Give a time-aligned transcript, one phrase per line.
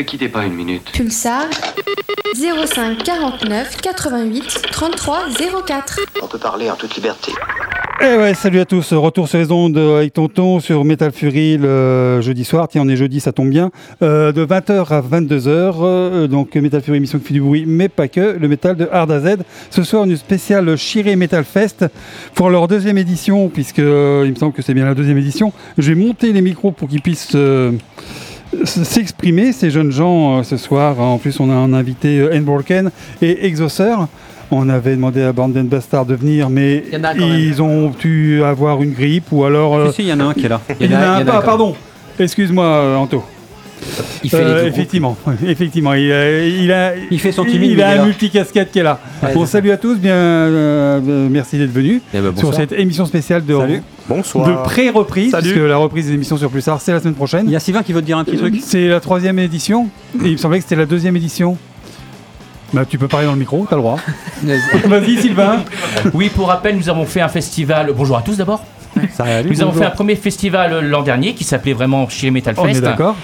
[0.00, 0.90] ne quittez pas une minute.
[0.92, 1.44] Pulsar
[2.34, 5.18] 05 49 88 33
[5.66, 6.00] 04.
[6.22, 7.32] On peut parler en toute liberté.
[8.02, 8.94] Eh ouais, salut à tous.
[8.94, 12.66] Retour sur les ondes avec Tonton sur Metal Fury le jeudi soir.
[12.68, 13.70] Tiens, on est jeudi, ça tombe bien.
[14.02, 15.48] Euh, de 20h à 22h.
[15.82, 18.38] euh, donc Metal Fury, émission qui fait du bruit, mais pas que.
[18.40, 19.36] Le métal de Hard à Z.
[19.68, 21.84] Ce soir, une spéciale Chiré Metal Fest
[22.34, 25.52] pour leur deuxième édition, puisque euh, il me semble que c'est bien la deuxième édition.
[25.76, 27.36] Je vais monter les micros pour qu'ils puissent.
[28.54, 31.00] Euh, s'exprimer, ces jeunes gens, euh, ce soir.
[31.00, 32.90] En plus, on a un invité euh, Broken
[33.22, 34.08] et Exauceur.
[34.52, 38.92] On avait demandé à Band Bastard de venir, mais Il ils ont pu avoir une
[38.92, 39.76] grippe ou alors.
[39.76, 40.60] euh, Si, si, il y en a un qui est là.
[40.80, 41.42] il y en a un- il y en a ah, un.
[41.42, 41.74] pardon,
[42.18, 43.22] excuse-moi, euh, Anto.
[44.22, 44.74] Il fait Euh, les deux groupes.
[44.74, 45.16] effectivement,
[45.46, 48.82] effectivement, il a, il a, Il fait son timide, il a un multicasquette qui est
[48.82, 48.98] là.
[49.22, 52.54] Ouais, bon, salut à tous, bien, euh, euh, merci d'être venus Eh ben, sur bonsoir.
[52.54, 53.82] cette émission spéciale de, Salut.
[54.08, 57.44] de pré-reprise, puisque la reprise des émissions sur Pulsar, c'est la semaine prochaine.
[57.46, 58.56] Il y a Sylvain qui veut te dire un petit truc.
[58.62, 59.88] C'est la troisième édition.
[60.22, 61.56] Et il me semblait que c'était la deuxième édition.
[62.72, 63.98] Bah, tu peux parler dans le micro, t'as le droit.
[64.86, 65.64] Vas-y, Sylvain.
[66.14, 67.92] Oui, pour rappel, nous avons fait un festival.
[67.96, 68.64] Bonjour à tous d'abord.
[69.48, 72.64] Nous avons fait un premier festival euh, l'an dernier qui s'appelait vraiment Chiré Metal On
[72.66, 72.82] est Fest.
[72.82, 73.16] d'accord.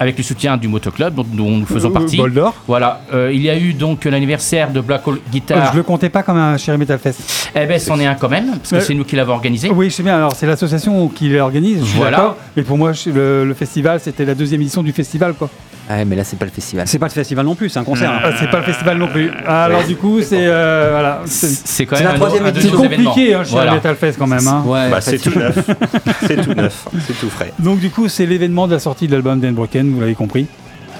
[0.00, 2.16] Avec le soutien du Motoclub dont, dont nous faisons Euh, partie.
[2.16, 2.54] Bol d'or.
[2.66, 5.70] Voilà, Euh, il y a eu donc l'anniversaire de Black Hole Guitar.
[5.72, 7.50] Je le comptais pas comme un Chéri Metal Fest.
[7.54, 9.70] Eh ben, c'en est un quand même, parce que Euh, c'est nous qui l'avons organisé.
[9.70, 10.16] Oui, je sais bien.
[10.16, 11.82] Alors, c'est l'association qui l'organise.
[11.96, 12.34] Voilà.
[12.56, 15.50] Mais pour moi, le festival, c'était la deuxième édition du festival, quoi.
[15.90, 16.86] Ouais, mais là, c'est pas le festival.
[16.86, 18.10] C'est pas le festival non plus, c'est un concert.
[18.10, 18.20] hein.
[18.24, 19.30] Ah, c'est pas le festival non plus.
[19.46, 21.22] Ah, Alors, du coup, c'est euh, voilà.
[21.26, 22.70] C'est quand C'est même la un, troisième édition.
[22.76, 23.72] nos c'est compliqué, hein, Chéri Voilà.
[23.74, 24.46] Metal Fest, quand même.
[24.46, 24.62] hein.
[24.66, 25.58] Ouais, Bah, c'est tout neuf.
[26.26, 26.86] c'est tout neuf.
[27.06, 27.52] C'est tout frais.
[27.58, 30.46] Donc, du coup, c'est l'événement de la sortie de l'album d'Unbroken, vous l'avez compris.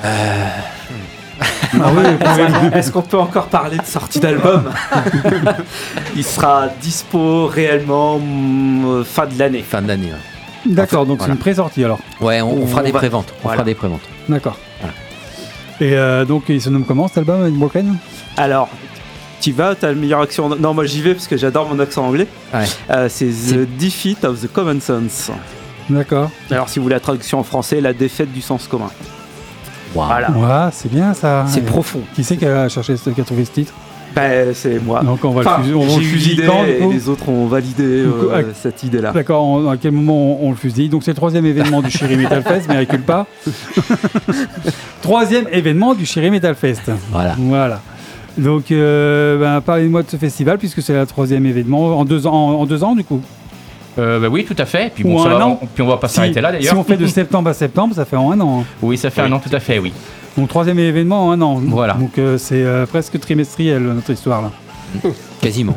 [0.03, 0.09] Ah
[1.95, 2.03] oui,
[2.75, 4.65] Est-ce qu'on peut encore parler de sortie d'album?
[6.17, 9.63] Il sera dispo réellement mm, fin de l'année.
[9.67, 10.09] Fin de l'année.
[10.09, 10.40] ouais.
[10.67, 11.99] D'accord, donc c'est une pré-sortie alors.
[12.21, 13.33] Ouais, on, on fera On des va- préventes.
[13.39, 13.57] On voilà.
[13.59, 14.01] fera des préventes.
[14.29, 14.57] D'accord.
[14.81, 14.95] Voilà.
[15.81, 17.97] Et euh, donc, il se nomme comment cet album, Unbroken
[18.37, 18.69] Alors,
[19.41, 20.51] tu vas, t'as le meilleur accent.
[20.57, 22.27] Non, moi j'y vais parce que j'adore mon accent anglais.
[22.53, 22.65] Ouais.
[22.91, 25.31] Euh, c'est The Defeat of the Common Sense.
[25.89, 26.31] D'accord.
[26.51, 28.91] Alors, si vous voulez la traduction en français, la défaite du sens commun.
[29.95, 30.31] Voilà.
[30.31, 31.47] Ouais, c'est bien ça.
[31.49, 32.03] C'est profond.
[32.15, 33.73] Qui c'est qui a cherché, qui a trouvé ce titre?
[34.15, 35.03] Ben, c'est moi.
[35.03, 35.77] Donc, on va Enfin, le.
[35.77, 39.13] On fusiller quand, et les autres ont validé euh, à- cette idée-là.
[39.13, 42.17] D'accord, à quel moment on, on le fusille Donc c'est le troisième événement du Chéri
[42.17, 43.27] Metal Fest, mais recule pas.
[45.03, 46.91] troisième événement du Chéri Metal Fest.
[47.11, 47.35] Voilà.
[47.39, 47.81] Voilà.
[48.39, 52.33] Donc euh, ben, parlez-moi de ce festival puisque c'est le troisième événement en deux ans,
[52.33, 53.21] en, en deux ans du coup.
[53.99, 54.93] Euh, bah oui, tout à fait.
[54.95, 55.59] Puis, Ou bon, ça un va- an.
[55.61, 56.79] on- puis on va pas Si, s'arrêter là si d'ailleurs.
[56.79, 58.61] on fait de septembre à septembre, ça fait en un an.
[58.61, 58.65] hein.
[58.83, 59.93] Oui, ça fait un an tout à fait, oui.
[60.41, 61.61] Donc troisième événement en un an.
[61.67, 61.95] Voilà.
[61.95, 64.51] Donc euh, c'est euh, presque trimestriel notre histoire là.
[65.41, 65.77] Quasiment.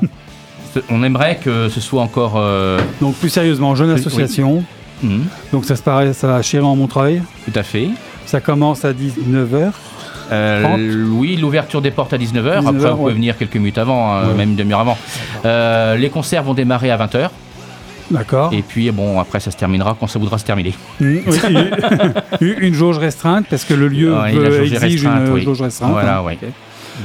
[0.89, 2.33] On aimerait que ce soit encore.
[2.37, 3.99] euh, Donc plus sérieusement, jeune Oui.
[3.99, 4.63] association.
[5.03, 7.21] hmm, Donc ça se paraît, ça va chérir en Montreuil.
[7.45, 7.89] tout à fait.
[8.25, 9.71] Ça commence à 19h.
[10.31, 10.79] Euh, 30.
[11.19, 12.23] oui, l'ouverture des portes à 19h.
[12.23, 13.13] 19h, Après, vous pouvez ouais.
[13.13, 14.33] venir quelques minutes avant, Ouais.
[14.37, 14.97] même une demi-heure avant.
[15.45, 17.29] Euh, les concerts vont démarrer à 20h.
[18.13, 18.53] D'accord.
[18.53, 20.73] Et puis, bon, après, ça se terminera quand ça voudra se terminer.
[20.99, 21.37] Mmh, oui,
[22.41, 25.27] une, une jauge restreinte parce que le lieu Ouais, veut- la jauge est exige restreinte,
[25.27, 25.41] une oui.
[25.41, 25.91] jauge restreinte.
[25.91, 26.35] Voilà, hein.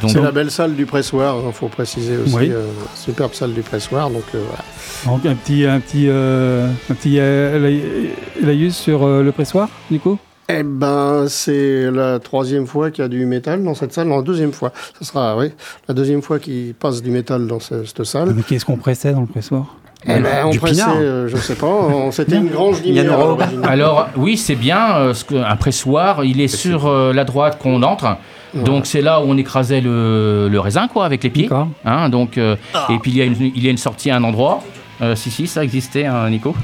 [0.07, 2.35] C'est la belle salle du pressoir, il faut préciser aussi.
[2.37, 2.51] Oui.
[2.51, 4.11] euh, superbe salle du pressoir.
[4.11, 5.17] Donc, euh, voilà.
[5.17, 8.11] Donc un petit, un petit, euh, un petit euh, laï-
[8.45, 10.19] laïus sur euh, le pressoir du coup.
[10.51, 14.09] Eh ben, c'est la troisième fois qu'il y a du métal dans cette salle.
[14.09, 14.73] Non, la deuxième fois.
[14.99, 15.53] Ce sera, oui,
[15.89, 18.35] la deuxième fois qu'il passe du métal dans ce- cette salle.
[18.35, 19.75] Mais qu'est-ce qu'on pressait dans le pressoir?
[20.07, 20.97] Eh ben, on du pressait, pinard.
[21.01, 23.63] euh, je sais pas, on- c'était une grange l'origine.
[23.65, 24.97] Alors oui, c'est bien.
[24.97, 28.17] euh, un pressoir, il est sur euh, la droite qu'on entre.
[28.55, 31.49] Donc c'est là où on écrasait le, le raisin quoi avec les pieds.
[31.85, 32.57] Hein, donc euh,
[32.89, 34.63] et puis il y a une il y a une sortie à un endroit.
[35.01, 36.57] Euh, si si, ça existait, hein, Nico.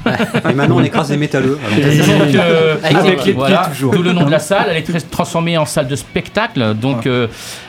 [0.49, 1.57] Et maintenant, on écrase les métalleux.
[1.77, 5.09] Donc, euh, Avec avec les les voilà, tout le nom de la salle, elle est
[5.09, 7.27] transformée en salle de spectacle, donc euh,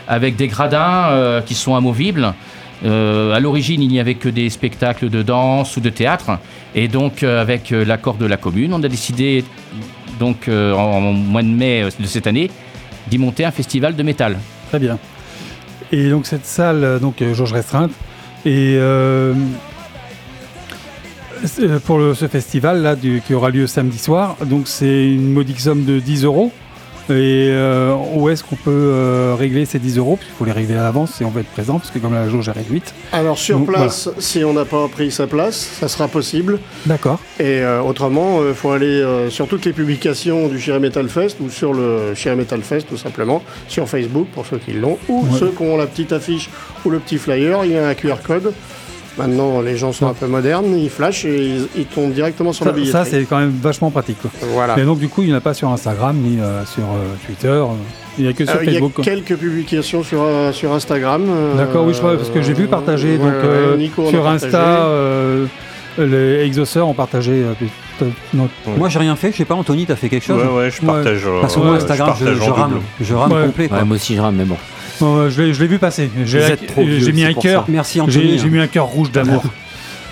[0.09, 2.35] avec des gradins euh, qui sont amovibles.
[2.85, 6.39] Euh, à l'origine, il n'y avait que des spectacles de danse ou de théâtre,
[6.75, 9.45] et donc euh, avec euh, l'accord de la commune, on a décidé
[10.21, 12.51] donc euh, en, mois de mai de cette année
[13.09, 14.39] d'y monter un festival de métal.
[14.69, 14.99] Très bien.
[15.93, 17.93] Et donc cette salle, donc jauge restreinte,
[18.45, 18.79] et
[21.85, 26.01] pour ce festival là qui aura lieu samedi soir, donc c'est une modique somme de
[26.01, 26.53] 10 euros.
[27.09, 30.17] Et euh, où est-ce qu'on peut euh, régler ces 10 euros?
[30.17, 32.29] Puisqu'il faut les régler à l'avance si on veut être présent, parce que comme la
[32.29, 32.93] jauge est réduite.
[33.13, 36.59] Alors, sur Donc, place, si on n'a pas pris sa place, ça sera possible.
[36.85, 37.21] D'accord.
[37.39, 41.37] Et euh, autrement, il faut aller euh, sur toutes les publications du Chéri Metal Fest
[41.41, 45.23] ou sur le Chéri Metal Fest, tout simplement, sur Facebook pour ceux qui l'ont, ou
[45.31, 45.39] Ouais.
[45.39, 46.51] ceux qui ont la petite affiche
[46.85, 48.53] ou le petit flyer, il y a un QR code.
[49.19, 52.65] Maintenant, les gens sont un peu modernes, ils flashent et ils, ils tombent directement sur
[52.65, 53.05] Ça, la billetterie.
[53.05, 54.19] ça, c'est quand même vachement pratique.
[54.21, 54.31] quoi.
[54.53, 54.79] Voilà.
[54.79, 57.15] Et donc, du coup, il n'y en a pas sur Instagram ni euh, sur euh,
[57.25, 57.49] Twitter.
[57.49, 57.65] euh,
[58.19, 59.01] Il n'y a que sur Euh, Il y a Facebook.
[59.03, 61.25] quelques publications sur, euh, sur Instagram.
[61.29, 63.79] euh, D'accord, oui, je crois, parce que j'ai vu partager donc, euh,
[64.11, 64.47] sur partagé.
[64.47, 65.47] Insta, euh,
[65.99, 67.33] les exauceurs ont partagé.
[68.03, 69.33] euh, non, Moi, j'ai rien fait.
[69.33, 71.23] Je sais pas, Anthony, t'as fait quelque chose Ouais, ouais, je partage.
[71.27, 73.47] euh, Parce que moi, ouais, Instagram, je, je rame, je rame Ouais.
[73.47, 73.69] complet.
[73.69, 73.79] Quoi.
[73.79, 74.57] Ouais, moi aussi je rame, mais bon.
[75.03, 76.11] Euh, je l'ai je l'ai vu passer.
[76.25, 77.65] J'ai Vous êtes trop vieux, j'ai mis un cœur.
[77.69, 78.39] Merci J'ai Anthony.
[78.39, 79.43] j'ai mis un cœur rouge d'amour.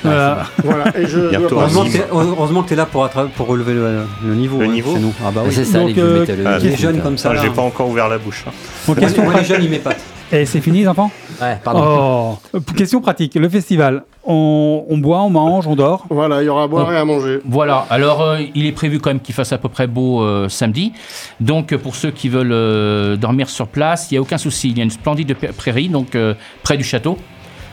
[0.03, 0.44] Voilà.
[0.62, 4.03] Voilà, et je Heureusement que heureusement que tu es là pour, attra- pour relever le,
[4.23, 4.59] le niveau.
[4.59, 5.14] Le hein, niveau chez nous.
[5.25, 5.53] Ah bah oui.
[5.55, 6.44] C'est ça, Donc, les euh, métalleux.
[6.47, 7.31] ah, les Les jeunes comme ça.
[7.31, 7.40] Ah, là.
[7.42, 8.44] J'ai pas encore ouvert la bouche.
[8.47, 8.51] hein.
[8.87, 10.01] Bon, question, les jeunes, ils m'épatent.
[10.31, 11.11] Et c'est fini, les enfants?
[11.40, 12.38] Ouais, pardon.
[12.53, 12.59] Oh.
[12.77, 13.35] Question pratique.
[13.37, 16.06] Le festival, on, on boit, on mange, on dort.
[16.10, 17.40] Voilà, il y aura à boire et à manger.
[17.44, 20.48] Voilà, alors euh, il est prévu quand même qu'il fasse à peu près beau euh,
[20.48, 20.92] samedi.
[21.40, 24.70] Donc euh, pour ceux qui veulent euh, dormir sur place, il n'y a aucun souci.
[24.70, 27.18] Il y a une splendide prairie, donc euh, près du château.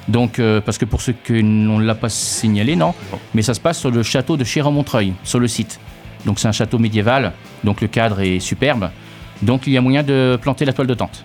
[0.07, 2.93] Donc, euh, parce que pour ceux qui on ne l'a pas signalé, non,
[3.35, 5.79] mais ça se passe sur le château de Chéron-Montreuil, sur le site.
[6.25, 7.33] Donc c'est un château médiéval,
[7.63, 8.89] donc le cadre est superbe.
[9.41, 11.23] Donc il y a moyen de planter la toile de tente.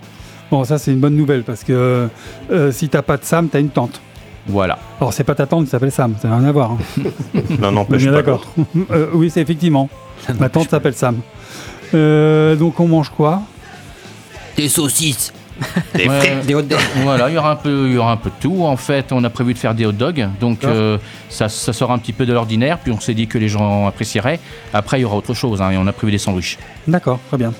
[0.51, 2.07] Bon, ça, c'est une bonne nouvelle parce que
[2.51, 3.99] euh, si t'as pas de Sam, t'as une tente.
[4.47, 4.77] Voilà.
[4.99, 6.71] Alors, c'est pas ta tante qui s'appelle Sam, ça n'a rien à voir.
[6.71, 7.09] hein.
[7.59, 8.17] Non, n'empêche bien pas.
[8.17, 8.45] d'accord.
[8.91, 9.89] Euh, oui, c'est effectivement.
[10.39, 11.17] Ma tante s'appelle Sam.
[11.93, 13.41] Euh, donc, on mange quoi?
[14.55, 15.33] Des saucisses.
[15.95, 16.45] Des Ouais, frites.
[16.45, 16.77] Des hot dogs.
[17.03, 18.63] Voilà, il y aura un peu, il y aura un peu de tout.
[18.63, 20.75] En fait, on a prévu de faire des hot dogs, donc D'accord.
[20.75, 20.97] euh,
[21.29, 22.77] ça, ça sort un petit peu de l'ordinaire.
[22.79, 24.39] Puis on s'est dit que les gens apprécieraient.
[24.73, 26.57] Après, il y aura autre chose, hein, et on a prévu des sandwichs.
[26.87, 27.53] D'accord, très bien.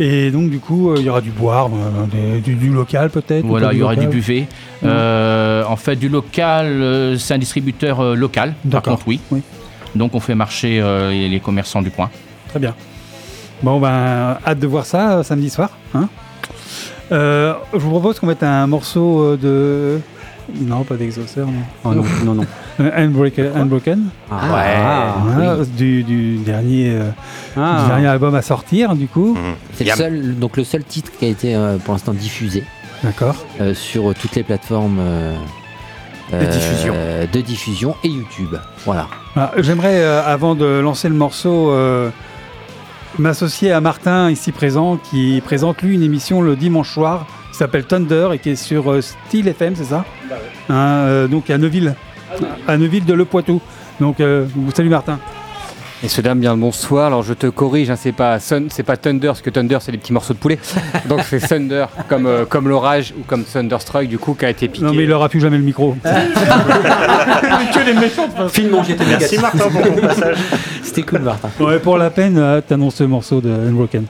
[0.00, 3.10] Et donc, du coup, euh, il y aura du boire, euh, des- du, du local
[3.10, 4.46] peut-être Voilà, il y aura du local buffet.
[4.84, 8.54] Euh, en fait, du local, euh, c'est un distributeur euh, local.
[8.62, 8.94] Par D'accord.
[8.94, 9.20] contre, oui.
[9.32, 9.42] Oui.
[9.96, 12.10] Donc, on fait marcher euh, les les commerçants du coin.
[12.48, 12.74] Très bien.
[13.62, 15.70] Bon, ben, hâte de voir ça euh, samedi soir.
[15.94, 16.08] hein.
[17.10, 20.00] Euh, je vous propose qu'on mette un morceau euh, de.
[20.64, 21.62] Non, pas d'Exauceur, non.
[21.84, 22.46] Oh non, non, non.
[22.80, 23.06] Euh,
[23.56, 27.10] Unbroken Ah, Voilà, du, du dernier, euh,
[27.56, 27.80] Ah.
[27.82, 29.34] du dernier album à sortir, du coup.
[29.34, 29.54] Mhm.
[29.74, 32.62] C'est le seul, donc le seul titre qui a été euh, pour l'instant diffusé
[33.02, 33.34] D'accord.
[33.60, 35.34] euh, sur toutes les plateformes euh,
[36.32, 36.92] De diffusion.
[36.96, 38.56] euh, de diffusion et YouTube.
[38.84, 39.08] Voilà.
[39.34, 42.10] Ah, J'aimerais, euh, avant de lancer le morceau, euh,
[43.18, 47.84] m'associer à Martin, ici présent, qui présente lui une émission le dimanche soir qui s'appelle
[47.84, 50.04] Thunder et qui est sur euh, Style FM, c'est ça?
[50.68, 51.94] Hein, euh, Donc à Neuville,
[52.66, 53.60] à Neuville de Le Poitou.
[54.00, 55.18] Donc, euh, salut Martin.
[56.00, 57.08] Messieurs, dames, bien le bonsoir.
[57.08, 59.90] Alors je te corrige, hein, c'est pas Sun, c'est pas Thunder, parce que Thunder c'est
[59.90, 60.56] les petits morceaux de poulet.
[61.08, 64.68] Donc c'est Thunder, comme, euh, comme l'orage ou comme Thunderstruck, du coup, qui a été
[64.68, 64.84] piqué.
[64.84, 65.96] Non, mais il aura plus jamais le micro.
[68.50, 70.36] Film manger tes Merci Martin pour ton passage.
[70.84, 71.48] C'était cool, Martin.
[71.58, 74.04] ouais, pour la peine, euh, t'annonces le morceau de Unbroken.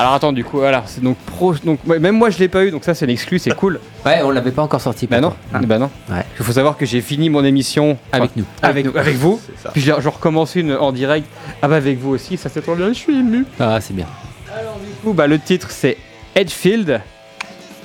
[0.00, 1.54] Alors attends, du coup, voilà, c'est donc pro.
[1.54, 3.80] Donc, ouais, même moi je l'ai pas eu, donc ça c'est l'exclu, c'est cool.
[4.06, 5.08] Ouais, on l'avait pas encore sorti.
[5.08, 5.90] Bah non, bah non.
[6.08, 6.24] Ouais.
[6.38, 8.44] Il faut savoir que j'ai fini mon émission Avec nous.
[8.62, 9.40] avec, nous, avec vous.
[9.72, 11.26] Puis je recommence une en direct.
[11.62, 13.44] Ah bah avec vous aussi, ça c'est trop bien, je suis ému.
[13.58, 14.06] Ah, c'est bien.
[14.46, 15.96] Du coup, bah, le titre c'est
[16.36, 17.00] Edgefield.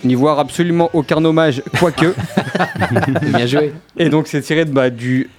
[0.04, 2.14] N'y voir absolument aucun hommage, quoique.
[3.24, 3.74] Bien joué.
[3.98, 5.30] Et donc c'est tiré de, bah, du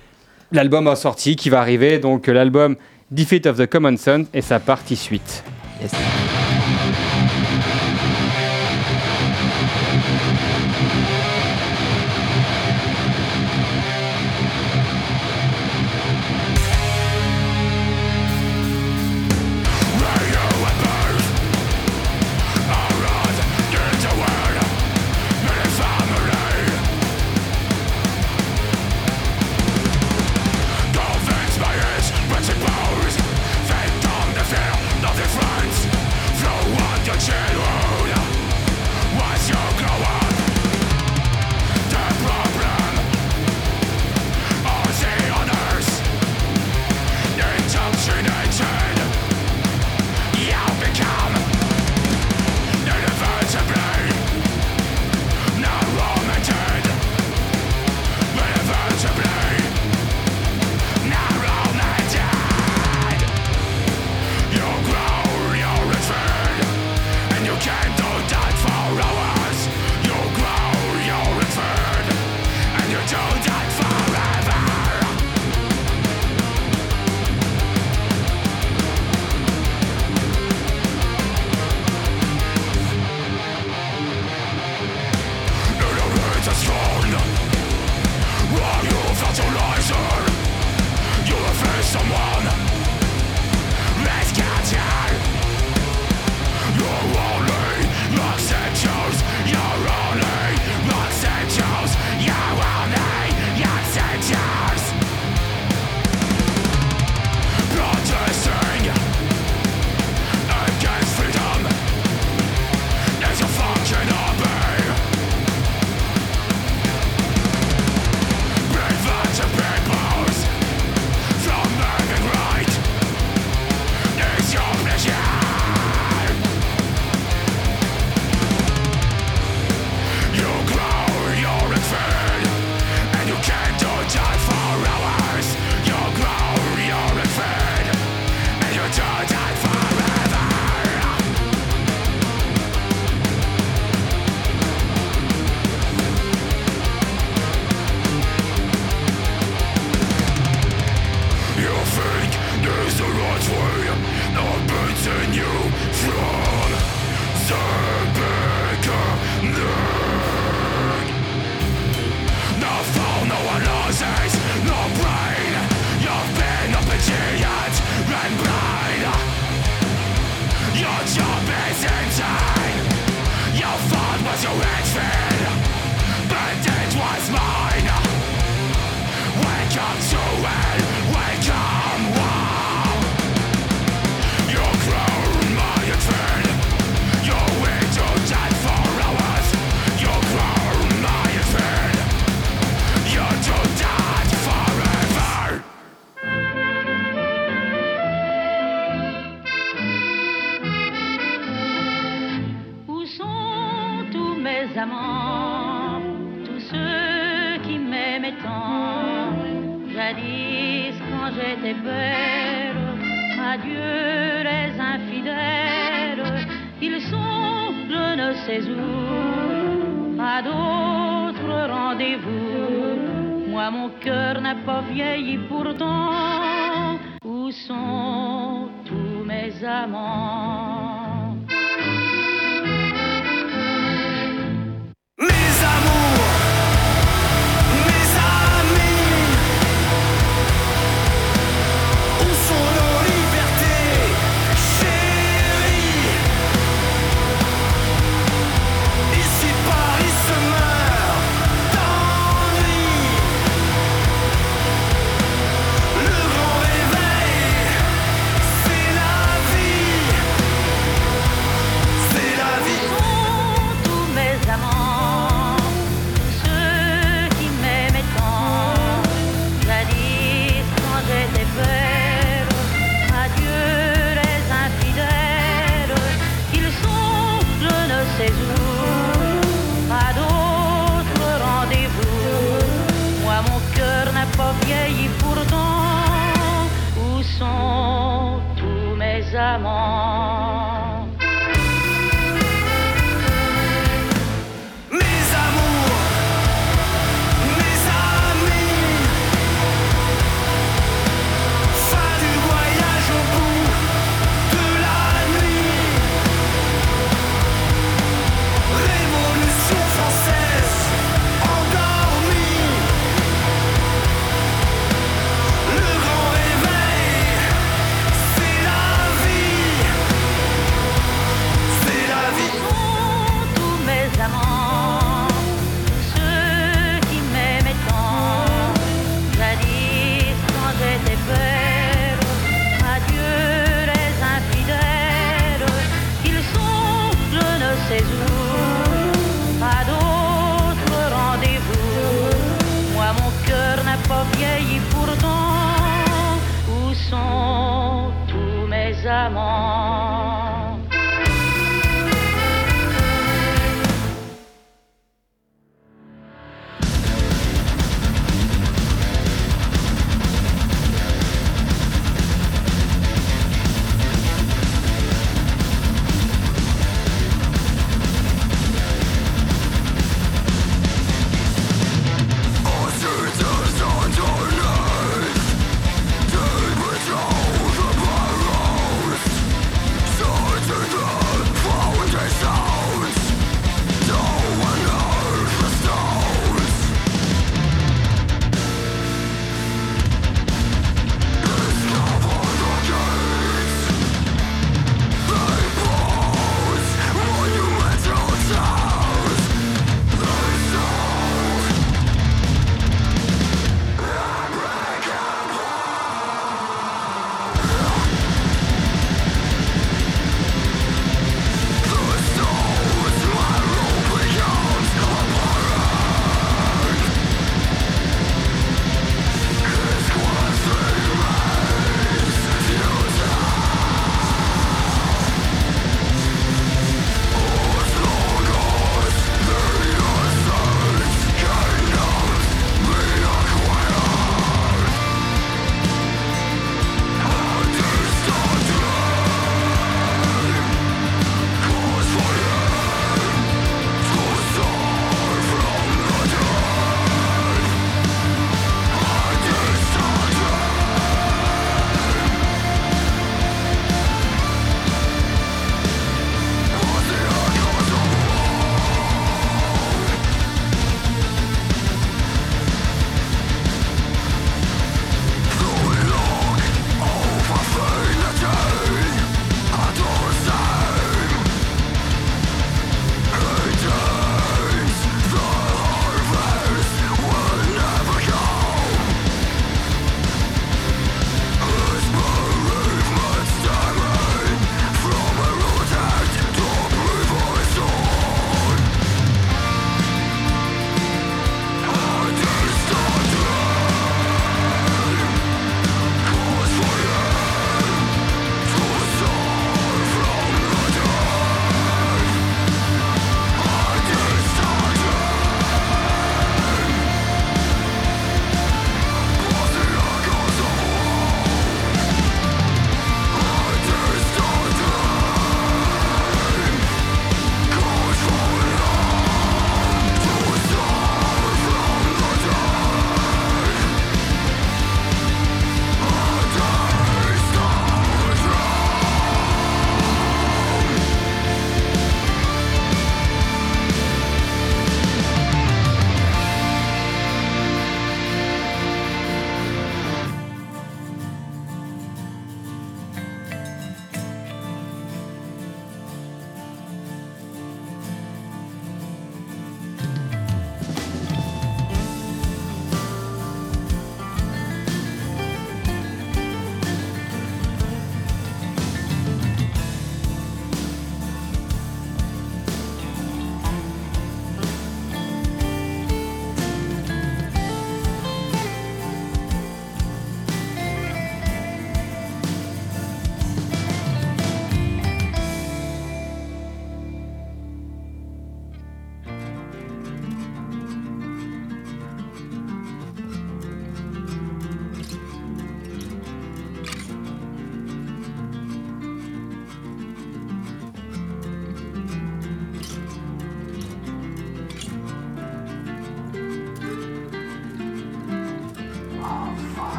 [0.53, 2.77] l'album en sortie qui va arriver, donc l'album
[3.11, 5.45] Defeat of the Common Sun et sa partie suite.
[5.83, 5.93] Yes.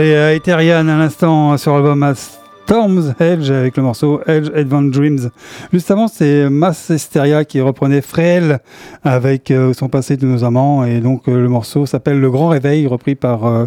[0.00, 4.92] Allez, euh, Etherean à l'instant sur l'album à Storm's Edge avec le morceau Edge Advanced
[4.92, 5.30] Dreams.
[5.74, 8.60] Juste avant, c'est Mass Hysteria qui reprenait Frêle
[9.04, 12.48] avec euh, son passé de nos amants et donc euh, le morceau s'appelle Le Grand
[12.48, 13.66] Réveil repris par euh,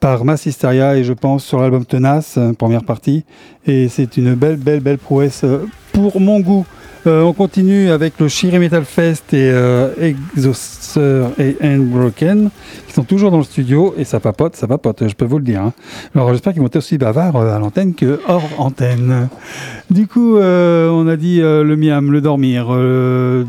[0.00, 3.24] par Mass Hysteria et je pense sur l'album Tenace, euh, première partie.
[3.66, 6.64] Et c'est une belle, belle, belle prouesse euh, pour mon goût.
[7.06, 9.94] Euh, on continue avec le Shiri Metal Fest et euh,
[11.38, 12.50] et Unbroken
[12.86, 15.44] qui sont toujours dans le studio et ça papote, ça papote, je peux vous le
[15.44, 15.62] dire.
[15.62, 15.72] hein.
[16.14, 19.28] Alors j'espère qu'ils vont être aussi bavards euh, à l'antenne que hors antenne.
[19.90, 22.66] Du coup, euh, on a dit le miam, le dormir.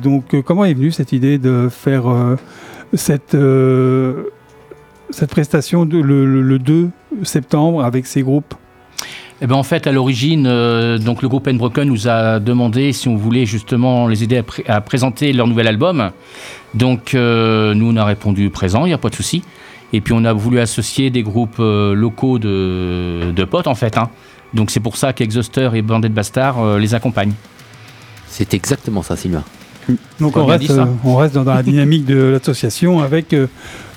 [0.02, 2.06] Donc comment est venue cette idée de faire
[2.93, 3.36] cette,
[5.30, 6.89] prestation le 2
[7.24, 8.54] septembre avec ces groupes?
[9.41, 13.07] Eh ben en fait, à l'origine, euh, donc le groupe Unbroken nous a demandé si
[13.07, 16.11] on voulait justement les aider à, pré- à présenter leur nouvel album.
[16.73, 19.41] Donc euh, nous, on a répondu présent, il n'y a pas de souci.
[19.93, 23.97] Et puis on a voulu associer des groupes euh, locaux de, de potes en fait.
[23.97, 24.09] hein.
[24.53, 27.33] Donc c'est pour ça qu'Exhauster et Bandit Bastard euh, les accompagnent.
[28.27, 29.43] C'est exactement ça, Sylvain.
[30.19, 33.47] Donc on reste, euh, on reste dans, dans la dynamique de l'association avec euh,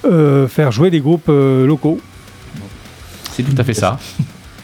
[0.04, 2.00] euh, faire jouer des groupes euh, locaux.
[3.32, 3.98] C'est tout à fait ça.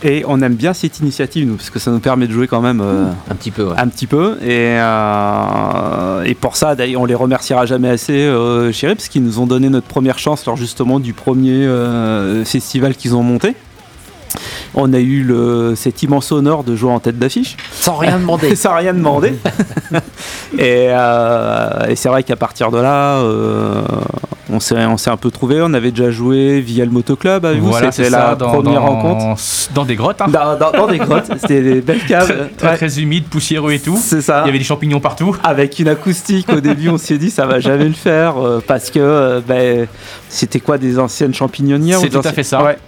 [0.03, 2.61] Et on aime bien cette initiative, nous, parce que ça nous permet de jouer quand
[2.61, 3.75] même euh, Un petit peu, ouais.
[3.77, 4.39] un petit peu.
[4.43, 9.25] Et, euh, et pour ça, d'ailleurs, on les remerciera jamais assez, euh, chérie, parce qu'ils
[9.25, 13.57] nous ont donné notre première chance lors justement du premier euh, festival qu'ils ont monté.
[14.75, 17.57] On a eu le, cet immense honneur de jouer en tête d'affiche.
[17.73, 18.55] Sans rien demander.
[18.55, 19.35] Sans rien demander.
[20.59, 23.83] et euh, et c'est vrai qu'à partir de là, euh,
[24.51, 25.61] on s'est on s'est un peu trouvé.
[25.63, 27.73] On avait déjà joué via le motoclub avec vous.
[27.91, 29.37] C'était la dans, première dans- rencontre.
[29.75, 30.27] Dans des grottes, hein.
[30.29, 32.49] Dans, des grottes, c'était des belles caves.
[32.57, 32.77] très, Ouais.
[32.77, 33.99] très humide, poussiéreux et tout.
[34.01, 34.43] C'est ça.
[34.45, 35.37] Il y avait des champignons partout.
[35.45, 38.91] Avec une acoustique, au début, on s'est dit ça va jamais le faire euh, parce
[38.91, 39.87] que euh, ben,
[40.29, 42.63] c'était quoi des anciennes champignonnières C'est tout à fait ça.
[42.63, 42.79] Ouais,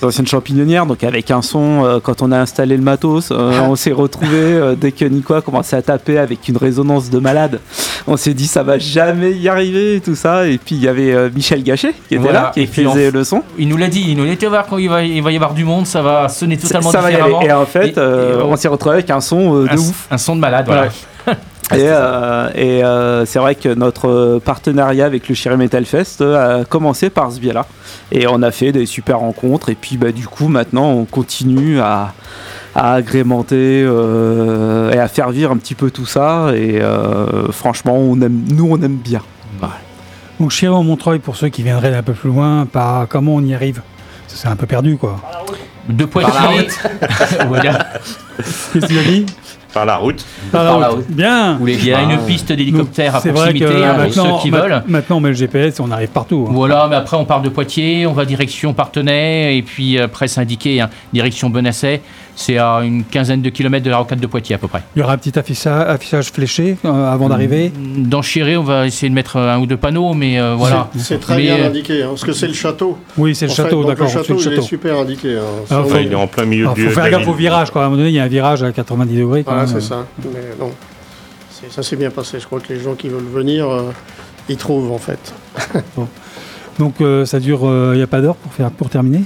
[0.00, 3.64] des anciennes champignonnières, donc avec un son, euh, quand on a installé le matos, Ah.
[3.68, 7.60] on s'est retrouvé dès que Nico a commencé à taper avec une résonance de malade.
[8.06, 10.46] On s'est dit ça va jamais y arriver et tout ça.
[10.46, 12.40] Et puis il y avait euh, Michel Gachet qui était Voilà.
[12.42, 13.42] là, qui Et faisait on- le son.
[13.58, 15.36] Il nous l'a dit, il nous l'a dit, voir quand il va, il va y
[15.36, 17.22] avoir du monde, ça va sonner totalement ça va y aller.
[17.24, 17.42] différemment.
[17.42, 19.76] Et en fait, Et- euh, et- on s'est retrouvé avec un son euh, de un,
[19.78, 20.06] ouf.
[20.10, 20.86] un son de malade, voilà.
[20.86, 21.32] Et,
[21.86, 27.10] euh, et, euh, c'est vrai que notre partenariat avec le Chiri Metal Fest a commencé
[27.10, 27.64] par ce biais-là.
[28.10, 29.68] Et on a fait des super rencontres.
[29.68, 32.12] Et puis bah, du coup, maintenant, on continue à,
[32.74, 36.48] à agrémenter euh, et à faire vivre un petit peu tout ça.
[36.56, 36.80] Et
[37.52, 39.20] franchement, on aime, nous, on aime bien.
[40.40, 43.54] Donc Chiron Montreuil, pour ceux qui viendraient d'un peu plus loin, par comment on y
[43.54, 43.82] arrive
[44.26, 45.20] C'est un peu perdu quoi.
[45.88, 46.68] De Poitiers.
[47.48, 47.86] voilà.
[48.72, 49.26] Qu'est-ce qu'il a dit?
[49.74, 50.24] Par la route.
[50.50, 50.96] Par la Par la route.
[50.98, 51.10] route.
[51.10, 54.36] Bien Il y a une piste d'hélicoptère à C'est vrai proximité que hein, pour maintenant,
[54.38, 54.82] ceux qui veulent.
[54.88, 56.46] maintenant on met le GPS et on arrive partout.
[56.48, 56.52] hein.
[56.52, 60.40] Voilà, mais après on part de Poitiers, on va direction Partenay, et puis après c'est
[60.40, 62.00] indiqué, hein, direction Benasset.
[62.36, 64.82] C'est à une quinzaine de kilomètres de la rocade de Poitiers à peu près.
[64.96, 67.70] Il y aura un petit affichage, affichage fléché euh, avant d'arriver.
[67.98, 70.88] Dans Chiré, on va essayer de mettre un ou deux panneaux, mais euh, voilà.
[70.96, 72.96] C'est très Mais, bien euh, indiqué, hein, parce que c'est le château.
[73.18, 74.06] Oui, c'est le château, d'accord.
[74.06, 75.36] Le château, il est super indiqué.
[75.36, 75.42] hein.
[75.70, 77.82] Ah, faut- il est en plein milieu Alors, du faut faire gaffe au virage quoi.
[77.82, 79.42] À un moment donné, il y a un virage à 90 degrés.
[79.46, 80.06] Voilà, c'est ça.
[80.24, 80.70] Mais non,
[81.68, 82.38] ça s'est bien passé.
[82.40, 83.90] Je crois que les gens qui veulent venir, euh,
[84.48, 85.34] ils trouvent en fait.
[86.78, 87.60] Donc euh, ça dure.
[87.92, 89.24] Il n'y a pas d'heure pour faire pour terminer?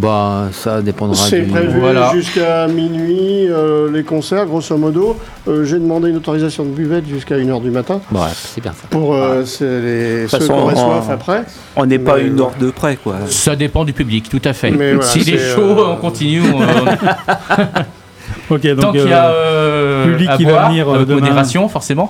[0.00, 1.50] Bah, ça dépendra C'est du...
[1.50, 2.10] prévu Voilà.
[2.14, 5.16] jusqu'à minuit, euh, les concerts, grosso modo.
[5.46, 8.00] Euh, J'ai demandé une autorisation de buvette jusqu'à 1h du matin.
[8.10, 8.86] Bon, ouais, c'est bien ça.
[8.88, 11.44] Pour euh, les, ceux soif en- après.
[11.76, 13.16] On n'est pas une heure de près, quoi.
[13.26, 14.70] Ça dépend du public, tout à fait.
[14.70, 16.42] Mais voilà, S'il est chaud, euh, on continue.
[16.54, 16.60] on-
[18.54, 19.32] Ok, donc Tant qu'il y a
[20.06, 21.20] public qui va venir, euh, avec demain.
[21.20, 22.08] modération, forcément.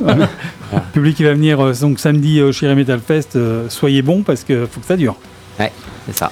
[0.93, 3.37] public qui va venir donc samedi au Chiré Metal Fest.
[3.37, 5.17] euh, soyez bons parce que faut que ça dure.
[5.59, 5.73] Ouais,
[6.07, 6.31] c'est ça.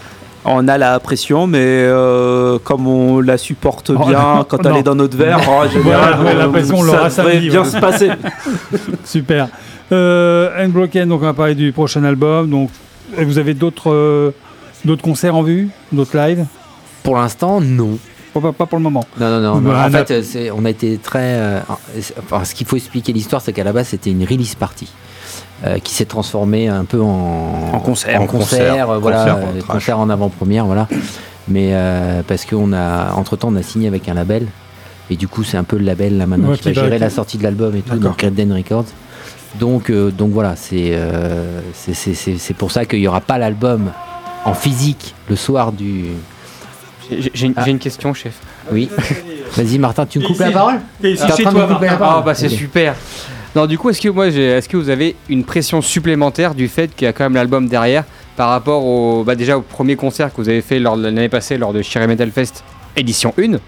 [0.51, 4.70] On a la pression, mais euh, comme on la supporte Oh, bien non, quand non.
[4.70, 7.32] elle est dans notre verre, en général, Voilà, ouais, la pression, on ça l'aura devrait
[7.32, 7.68] samedi, bien ouais.
[7.70, 8.11] se passer.
[9.05, 9.49] Super.
[9.92, 12.49] Euh, Unbroken, donc on va parler du prochain album.
[12.51, 12.70] Donc
[13.16, 14.30] et vous avez d'autres euh,
[14.84, 16.44] d'autres concerts en vue, d'autres lives?
[17.03, 17.99] Pour l'instant, non.
[18.34, 19.05] pas, pour le moment.
[19.18, 19.61] Non, non, non.
[19.61, 21.20] Bah, en on fait, a- euh, on a été très.
[21.22, 21.61] euh,
[22.18, 24.88] enfin, ce qu'il faut expliquer l'histoire, c'est qu'à la base, c'était une release party.
[25.66, 28.20] Euh, qui s'est transformée un peu en, En concert.
[28.22, 30.86] en concert, concert, euh, voilà, concert, euh, concert en avant-première, voilà.
[31.48, 34.46] Mais euh, parce qu'on a, entre temps, on a signé avec un label,
[35.11, 36.84] et du coup, c'est un peu le label là maintenant Ouais, qui va qui va-
[36.84, 38.84] gérer la sortie de l'album et tout, donc Red Den Records.
[39.59, 43.22] Donc, euh, donc voilà, c'est euh, c'est- c'est c'est- c'est pour ça qu'il n'y aura
[43.22, 43.90] pas l'album
[44.44, 46.04] en physique le soir du.
[47.11, 47.66] J'ai une, Ah.
[47.68, 48.34] une question, chef.
[48.70, 48.90] Oui.
[49.56, 51.96] Vas-y, Martin, tu me coupes la parole T'es ici chez toi, Martin.
[52.00, 52.94] Ah bah c'est super.
[53.57, 56.68] Non, du coup, est-ce que moi, j'ai- est-ce que vous avez une pression supplémentaire du
[56.68, 58.05] fait qu'il y a quand même l'album derrière
[58.36, 61.28] par rapport au, bah, déjà au premier concert que vous avez fait lors de l'année
[61.28, 62.62] passée lors de Shire Metal Fest
[62.96, 63.59] édition 1.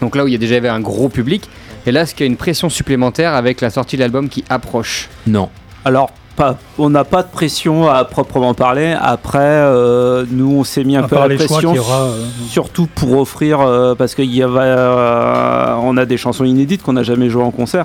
[0.00, 1.48] Donc là où il y a déjà eu un gros public.
[1.86, 4.42] Et là, est-ce qu'il y a une pression supplémentaire avec la sortie de l'album qui
[4.48, 5.10] approche?
[5.26, 5.50] Non.
[5.84, 8.96] Alors, pas, on n'a pas de pression à proprement parler.
[8.98, 12.86] Après, euh, nous, on s'est mis un À peu à la pression, aura, euh, surtout
[12.92, 17.02] pour offrir, euh, parce qu'il y avait, euh, on a des chansons inédites qu'on n'a
[17.02, 17.84] jamais jouées en concert.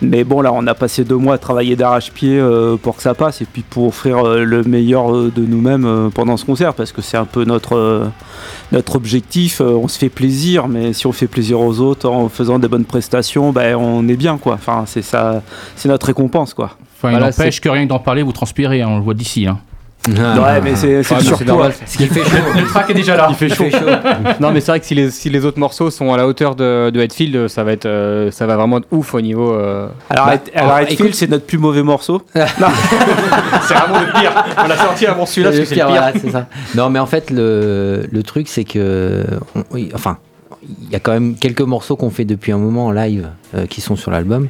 [0.00, 3.14] Mais bon, là, on a passé deux mois à travailler d'arrache-pied euh, pour que ça
[3.14, 6.74] passe, et puis pour offrir euh, le meilleur euh, de nous-mêmes euh, pendant ce concert,
[6.74, 8.06] parce que c'est un peu notre euh,
[8.70, 9.60] notre objectif.
[9.60, 12.68] Euh, on se fait plaisir, mais si on fait plaisir aux autres en faisant des
[12.68, 14.54] bonnes prestations, ben on est bien, quoi.
[14.54, 15.42] Enfin, c'est ça,
[15.74, 16.76] c'est notre récompense, quoi.
[16.96, 19.46] Enfin, il n'empêche que rien que d'en parler, vous transpirez, hein, on le voit d'ici.
[19.46, 19.58] Hein.
[20.06, 21.46] Ouais, mais c'est Ah, le mais c'est surpoids.
[21.46, 21.74] normal.
[21.84, 22.36] Ce qui fait chaud.
[22.56, 23.26] Le track est déjà là.
[23.30, 23.64] Il fait chaud.
[24.40, 26.54] non, mais c'est vrai que si les, si les autres morceaux sont à la hauteur
[26.54, 29.52] de, de Headfield, ça va être, euh, ça va vraiment être ouf au niveau.
[29.52, 32.22] euh, Alors, Bah, Head- alors, alors, Headfield, c'est notre plus mauvais morceau.
[32.32, 32.40] c'est
[33.74, 34.44] vraiment le pire.
[34.64, 35.88] On l'a sorti avant celui-là parce que c'est le pire.
[35.90, 36.46] Voilà, c'est ça.
[36.74, 39.24] Non, mais en fait, le, le truc, c'est que.
[39.54, 40.18] on- oui, enfin,
[40.62, 43.66] il y a quand même quelques morceaux qu'on fait depuis un moment en live euh,
[43.66, 44.48] qui sont sur l'album.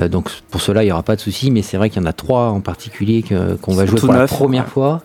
[0.00, 2.04] Euh, donc pour cela, il n'y aura pas de souci, mais c'est vrai qu'il y
[2.04, 5.02] en a trois en particulier que- qu'on va jouer pour la première fois,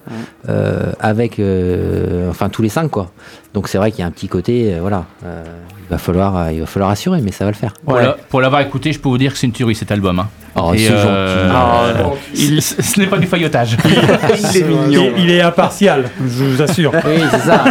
[0.50, 3.12] euh, avec, euh, enfin tous les cinq quoi.
[3.54, 5.44] Donc c'est vrai qu'il y a un petit côté, euh, voilà, euh,
[5.88, 7.74] il va falloir, euh, il va falloir assurer, mais ça va le faire.
[7.86, 10.20] Pour la- pour l'avoir écouté, je peux vous dire que c'est une tuerie cet album.
[10.20, 10.28] Hein.
[10.56, 11.50] Oh, Et, euh,
[11.98, 12.18] gentil.
[12.36, 13.76] il- ce n'est pas du faillotage.
[13.86, 15.12] Il est mignon.
[15.18, 16.92] il, il est impartial, je vous assure.
[16.94, 17.64] Oui, c'est ça,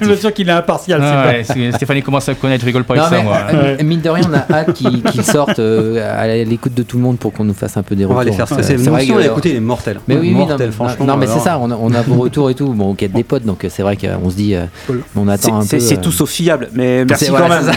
[0.00, 1.00] Je vous assure qu'il est impartial.
[1.02, 3.36] c'est Ah ouais, Stéphanie commence à connaître, je rigole pas Non, avec ça, moi.
[3.52, 6.96] euh, mine de rien, on a hâte qu'il qu'il sorte euh, à l'écoute de tout
[6.96, 8.18] le monde pour qu'on nous fasse un peu des On retours.
[8.18, 8.74] va les faire stresser.
[8.74, 10.00] Euh, on que- l'a écouté, il est mortel.
[10.08, 11.04] Mais oui, oui, non, mortel, franchement.
[11.06, 12.68] Non, mais c'est ça, on a, on a vos retours et tout.
[12.72, 14.64] Bon, on quête des potes, donc euh, c'est vrai qu'on se dit, euh,
[15.16, 15.66] on attend un peu.
[15.66, 17.72] C'est c'est euh, tout sauf fiable, mais merci quand voilà, même.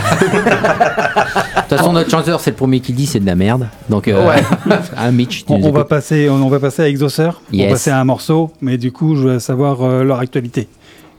[1.68, 3.68] De toute façon, notre chanteur, c'est le premier qui dit c'est de la merde.
[3.90, 4.32] Donc, euh,
[4.98, 7.30] un Mitch, tu On, on va passer, on, on va passer à Exhauster.
[7.54, 10.70] On va passer à un morceau, mais du coup, je veux savoir euh, leur actualité.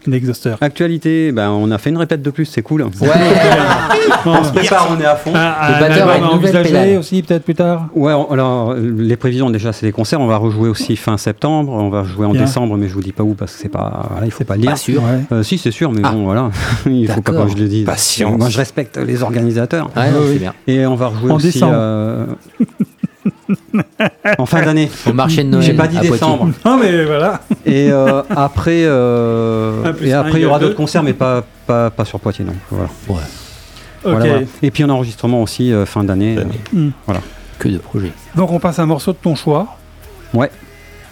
[0.06, 0.54] D'Exhauster.
[0.60, 2.82] Actualité, ben, on a fait une répète de plus, c'est cool.
[2.82, 2.88] Ouais,
[4.26, 5.34] On se prépare, on est à fond.
[5.34, 6.98] Un, un batteur a pédale.
[6.98, 7.88] aussi, peut-être plus tard.
[7.94, 11.72] Ouais, on- alors les prévisions déjà c'est des concerts, on va rejouer aussi fin septembre,
[11.72, 12.42] on va jouer en Bien.
[12.42, 14.54] décembre mais je vous dis pas où parce que c'est pas voilà, il faut pas
[14.56, 14.70] le dire.
[14.70, 15.02] pas sûr.
[15.02, 15.20] Ouais.
[15.32, 16.12] Euh, si c'est sûr mais Ah.
[16.12, 16.50] bon voilà,
[16.86, 17.84] il faut pas que je le dise.
[17.84, 18.38] Patience.
[18.38, 20.38] Moi je respecte les organisateurs non, oui.
[20.38, 20.54] bien.
[20.66, 21.72] et on va rejouer En aussi décembre.
[21.76, 22.26] euh,
[24.38, 24.90] en fin d'année.
[25.06, 25.64] Au marché de Noël.
[25.64, 26.50] J'ai pas dit décembre.
[26.64, 27.40] Non, mais voilà.
[27.66, 32.04] Et euh, après, euh, et après il y aura d'autres concerts, mais pas, pas, pas
[32.04, 32.54] sur Poitiers, non.
[32.70, 32.88] Voilà.
[33.08, 33.16] Ouais,
[34.04, 34.10] Ok.
[34.12, 34.46] Voilà, voilà.
[34.62, 36.36] Et puis un enregistrement aussi euh, fin d'année.
[37.58, 38.12] que de projets.
[38.36, 39.76] Donc, on passe à un morceau de ton choix.
[40.32, 40.50] Ouais.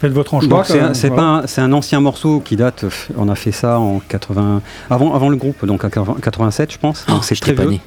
[0.01, 0.47] Faites votre.
[0.47, 1.23] Donc c'est un, même, c'est voilà.
[1.23, 2.85] pas un, c'est un ancien morceau qui date.
[3.17, 6.79] On a fait ça en 80 avant avant le groupe donc en 80 87 je
[6.79, 7.07] pense.
[7.07, 7.71] Donc c'est très vieux.
[7.71, 7.81] né.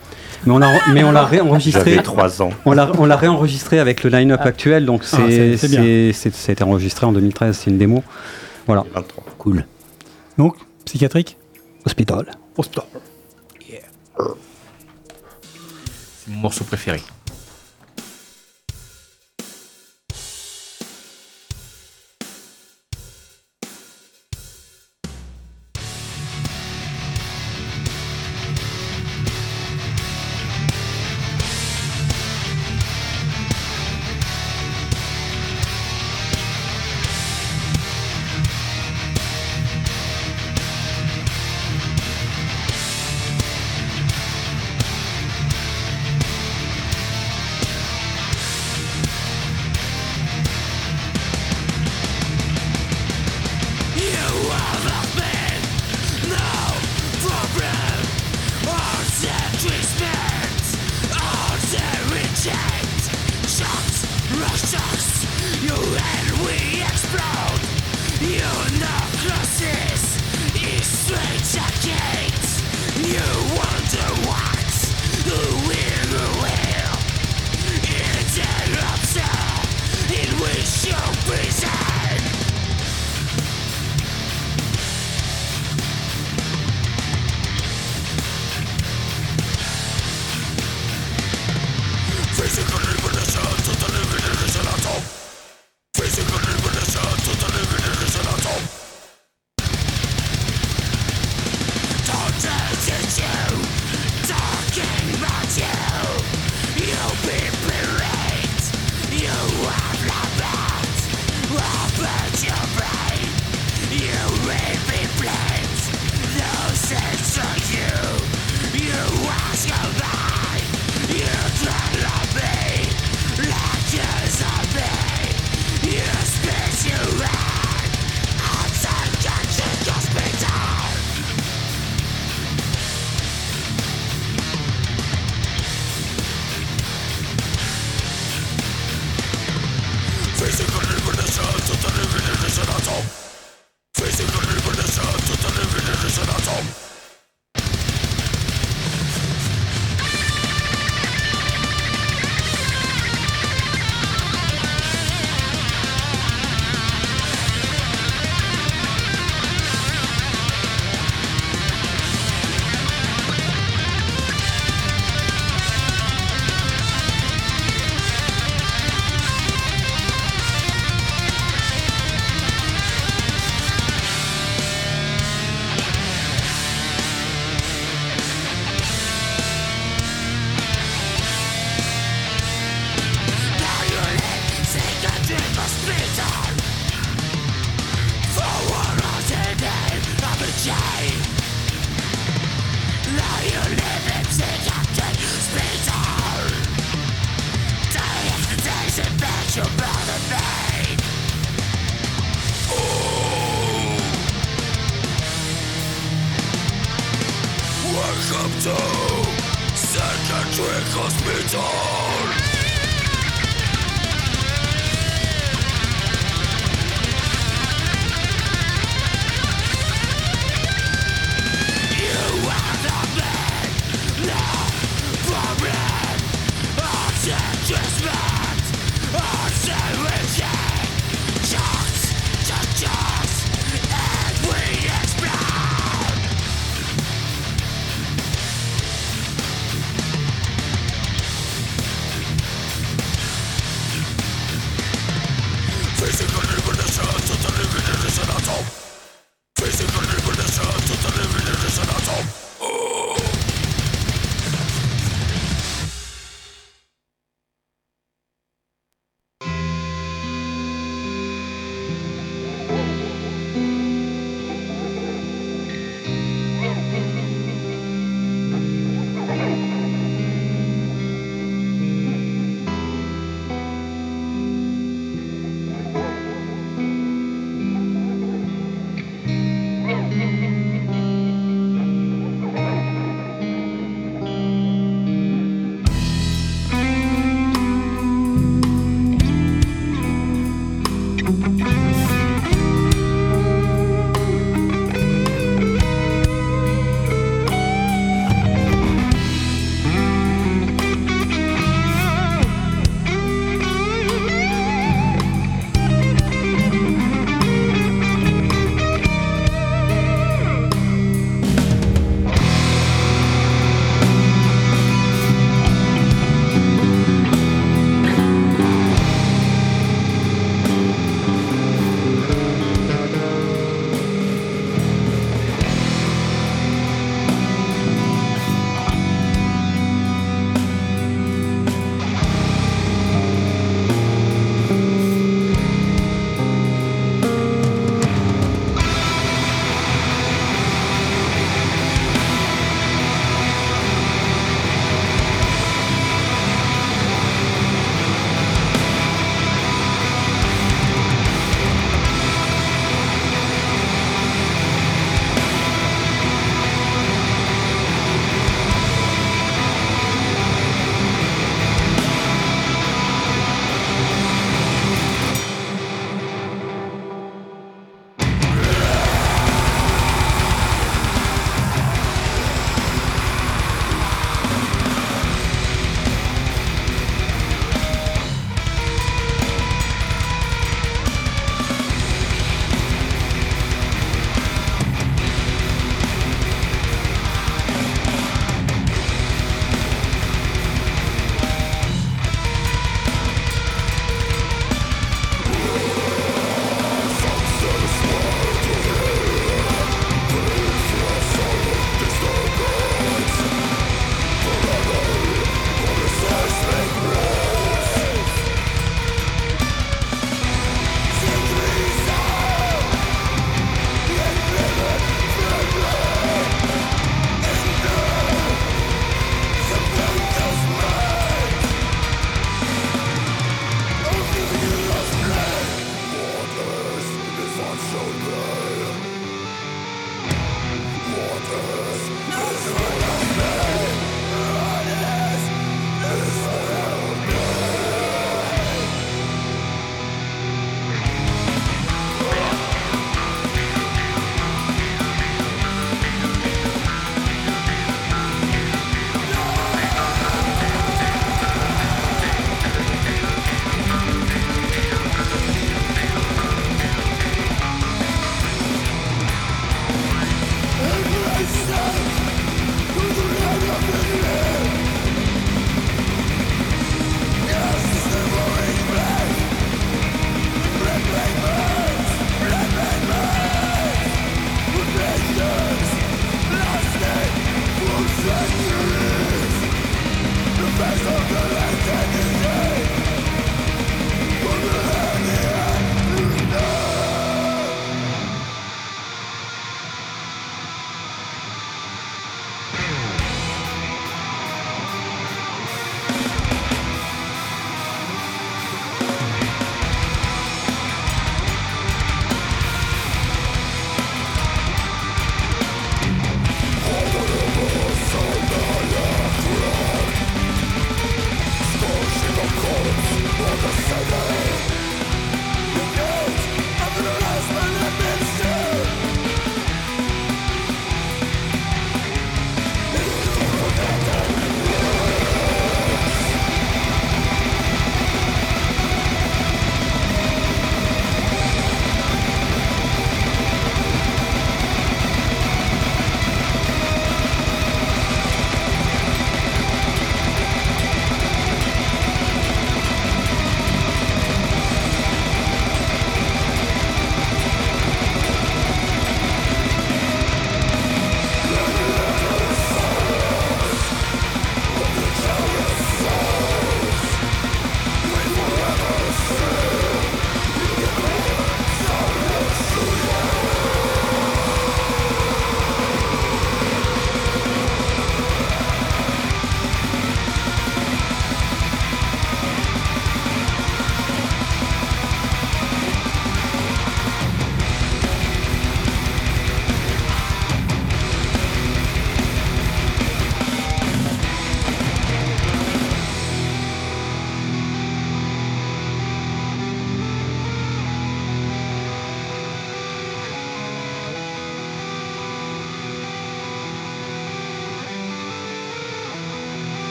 [0.45, 2.01] Mais on l'a mais on l'a réenregistré.
[2.01, 2.49] 3 ans.
[2.66, 5.82] On l'a on l'a réenregistré avec le line-up actuel donc Ah, c'est- c'est c'est bien.
[5.82, 8.03] c'est c'est- ça a été enregistré en 2013 c'est une démo.
[8.66, 8.84] Voilà.
[8.93, 9.24] 23.
[9.38, 9.66] Cool.
[10.38, 10.55] Donc,
[10.86, 11.38] psychiatrique
[11.86, 12.26] Hospital.
[12.57, 12.86] Hospital.
[16.18, 17.01] C'est mon morceau préféré.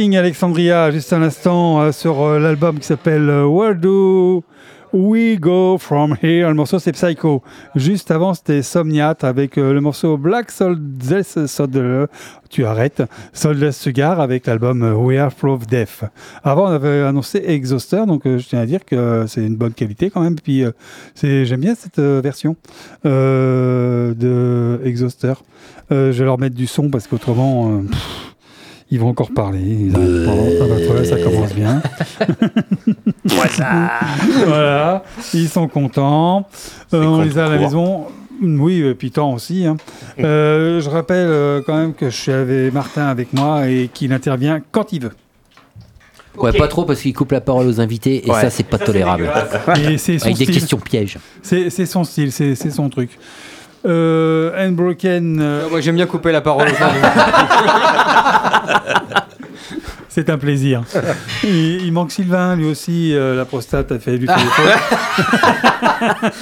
[0.00, 4.42] Alexandria, juste un instant, euh, sur euh, l'album qui s'appelle euh, Where Do
[4.94, 6.48] We Go From Here?
[6.48, 7.42] Le morceau, c'est Psycho.
[7.76, 12.08] Juste avant, c'était Somniat avec le morceau Black Soldless Soldless.
[12.48, 13.02] Tu arrêtes.
[13.34, 16.04] Soldless Sugar avec l'album We Are Proof Death.
[16.42, 20.08] Avant, on avait annoncé Exhauster, donc je tiens à dire que c'est une bonne qualité
[20.08, 20.36] quand même.
[20.40, 20.64] Puis
[21.22, 22.56] j'aime bien cette version
[23.04, 25.34] de Exhauster.
[25.90, 27.82] Je vais leur mettre du son parce qu'autrement
[28.90, 29.90] ils vont encore parler.
[31.04, 31.82] Ça commence bien.
[34.46, 36.48] voilà, ils sont contents.
[36.92, 38.06] Euh, on les a à la maison.
[38.42, 39.66] Oui, et puis tant aussi.
[39.66, 39.76] Hein.
[40.18, 44.12] Euh, je rappelle euh, quand même que je suis avec Martin avec moi et qu'il
[44.12, 45.12] intervient quand il veut.
[46.36, 48.40] Ouais, pas trop parce qu'il coupe la parole aux invités et ouais.
[48.40, 49.30] ça, c'est pas tolérable.
[49.76, 51.18] Et Avec des questions pièges.
[51.42, 53.10] C'est son style, c'est son truc.
[53.86, 55.38] Euh, Unbroken.
[55.40, 56.68] Euh, moi, j'aime bien couper la parole.
[60.08, 60.82] C'est un plaisir.
[61.44, 64.34] Il, manque Sylvain, lui aussi, euh, la prostate a fait du ah.
[64.34, 64.72] téléphone.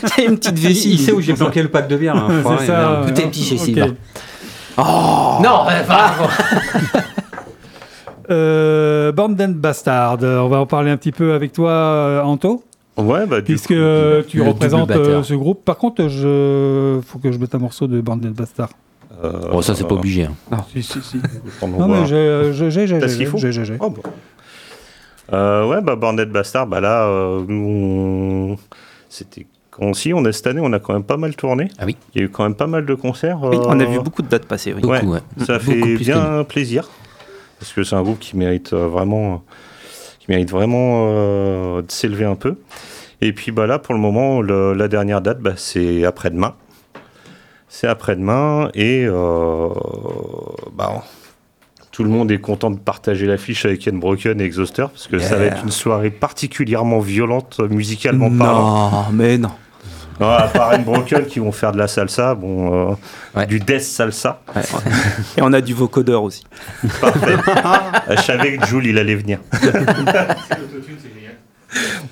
[0.17, 0.93] C'est une petite vessie.
[0.93, 2.17] Il, sait où j'ai planqué le pack de bière.
[2.17, 3.03] Hein, C'est ça.
[3.07, 3.95] Tout est petit chez Sylvain.
[4.79, 5.83] Oh Non, euh,
[9.11, 12.65] euh Bastard, on va en parler un petit peu avec toi, Anto.
[12.99, 15.65] Ouais, bah, puisque coup, euh, tu représentes euh, ce groupe.
[15.65, 18.71] Par contre, je faut que je mette un morceau de Band and Bastard.
[19.25, 20.25] euh, Bon, ça, c'est pas obligé.
[20.25, 20.65] hein.
[20.73, 21.17] Si, si, si.
[21.67, 22.87] Non, mais j'ai, j'ai, j'ai,
[23.65, 23.77] j'ai.
[23.81, 24.03] Oh, bon.
[25.33, 28.57] Euh, ouais, bah, Bandit Bastard, bah là, euh, nous, on-
[29.09, 29.47] c'était
[29.79, 31.69] aussi, on a, cette année, on a quand même pas mal tourné.
[31.79, 31.97] Ah oui.
[32.15, 33.39] Il y a eu quand même pas mal de concerts.
[33.43, 34.73] Oui, on a euh, vu beaucoup de dates passer.
[34.73, 34.81] Oui.
[34.81, 35.21] Beaucoup, Ouais, ouais.
[35.47, 36.89] Ça Beaucoup fait bien plaisir.
[37.61, 39.43] Parce que c'est un groupe qui mérite euh, vraiment,
[40.29, 42.57] mérite vraiment euh, de s'élever un peu.
[43.21, 46.55] Et puis bah là, pour le moment, le- la dernière date, bah, c'est après-demain.
[47.69, 49.69] C'est après-demain et euh,
[50.75, 51.05] bah,
[51.93, 55.19] tout le monde est content de partager l'affiche avec Ken Broken et Exhauster parce que
[55.19, 58.91] ça va être une soirée particulièrement violente musicalement parlant.
[58.91, 59.51] Non, mais non.
[60.21, 62.95] Non, à part Broken qui vont faire de la salsa, bon, euh,
[63.37, 63.47] Ouais.
[63.47, 64.41] du death salsa.
[64.55, 64.63] Ouais.
[65.37, 66.45] Et on a du vocodeur aussi.
[67.01, 67.37] Parfait.
[68.17, 69.39] Je savais que Jules, il allait venir.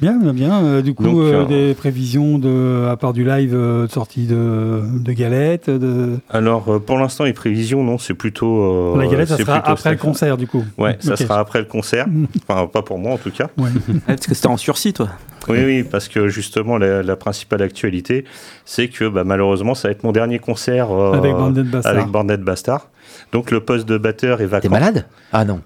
[0.00, 0.64] Bien, bien, bien.
[0.64, 3.92] Euh, du coup, Donc, euh, euh, des prévisions de, à part du live, euh, de
[3.92, 5.68] sortie de, de galettes.
[5.68, 6.18] De...
[6.30, 8.94] Alors, euh, pour l'instant, les prévisions, non, c'est plutôt.
[8.96, 10.64] euh, la galette, ça sera après le concert, du coup.
[10.78, 12.06] Ouais, ça sera après le concert.
[12.48, 13.48] Enfin, pas pour moi en tout cas.
[13.58, 13.68] Ouais.
[13.90, 15.08] Ouais, parce que c'était en sursis, toi.
[15.48, 18.24] Oui, oui, parce que justement, la, la principale actualité,
[18.64, 21.92] c'est que bah, malheureusement, ça va être mon dernier concert euh, Avec Bandit Bastard.
[21.92, 22.88] avec Bandit Bastard.
[23.32, 24.62] Donc, le poste de batteur est vacant.
[24.62, 25.06] T'es malade?
[25.32, 25.60] Ah non.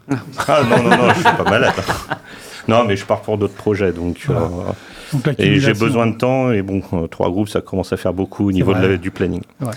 [0.48, 1.72] Ah non, non, non, je suis pas malade.
[2.68, 4.22] Non, mais je pars pour d'autres projets, donc.
[4.26, 4.42] Voilà.
[4.42, 4.48] euh,
[5.12, 8.12] Donc, et j'ai besoin de temps, et bon, euh, trois groupes, ça commence à faire
[8.12, 8.88] beaucoup au niveau de vrai.
[8.88, 9.42] la- du planning.
[9.60, 9.68] Ouais.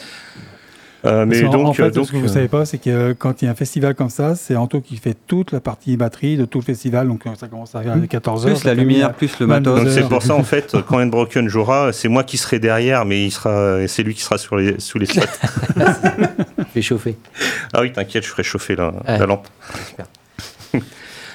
[1.06, 3.14] Euh, mais donc, en fait, donc, ce que vous euh, savez pas, c'est que euh,
[3.18, 5.96] quand il y a un festival comme ça, c'est Anto qui fait toute la partie
[5.96, 7.08] batterie de tout le festival.
[7.08, 8.06] Donc ça commence à Mmh.
[8.06, 8.46] 14h.
[8.48, 9.80] Plus la lumière, plus le matos.
[9.84, 13.24] Donc c'est pour ça en fait quand Broken jouera, c'est moi qui serai derrière, mais
[13.26, 15.22] il sera, c'est lui qui sera sur les, sous les spots.
[16.74, 17.16] Fais chauffer.
[17.74, 19.20] ah oui, t'inquiète, je ferai chauffer la, Ouais.
[19.20, 19.48] la lampe.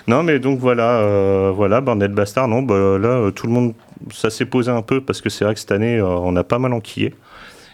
[0.09, 3.75] Non mais donc voilà, euh, voilà, Bandit Bastard, non, bah, là euh, tout le monde,
[4.13, 6.45] ça s'est posé un peu parce que c'est vrai que cette année euh, on a
[6.45, 7.15] pas mal enquillé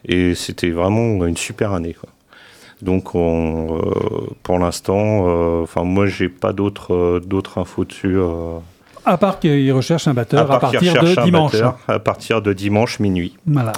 [0.04, 1.94] et c'était vraiment une super année.
[1.94, 2.10] Quoi.
[2.82, 5.26] Donc on, euh, pour l'instant,
[5.62, 8.16] enfin moi j'ai pas d'autres d'autres infos dessus.
[9.08, 11.52] À part qu'il recherche un batteur à, partir recherche de dimanche.
[11.52, 13.34] batteur à partir de dimanche minuit.
[13.46, 13.72] Voilà.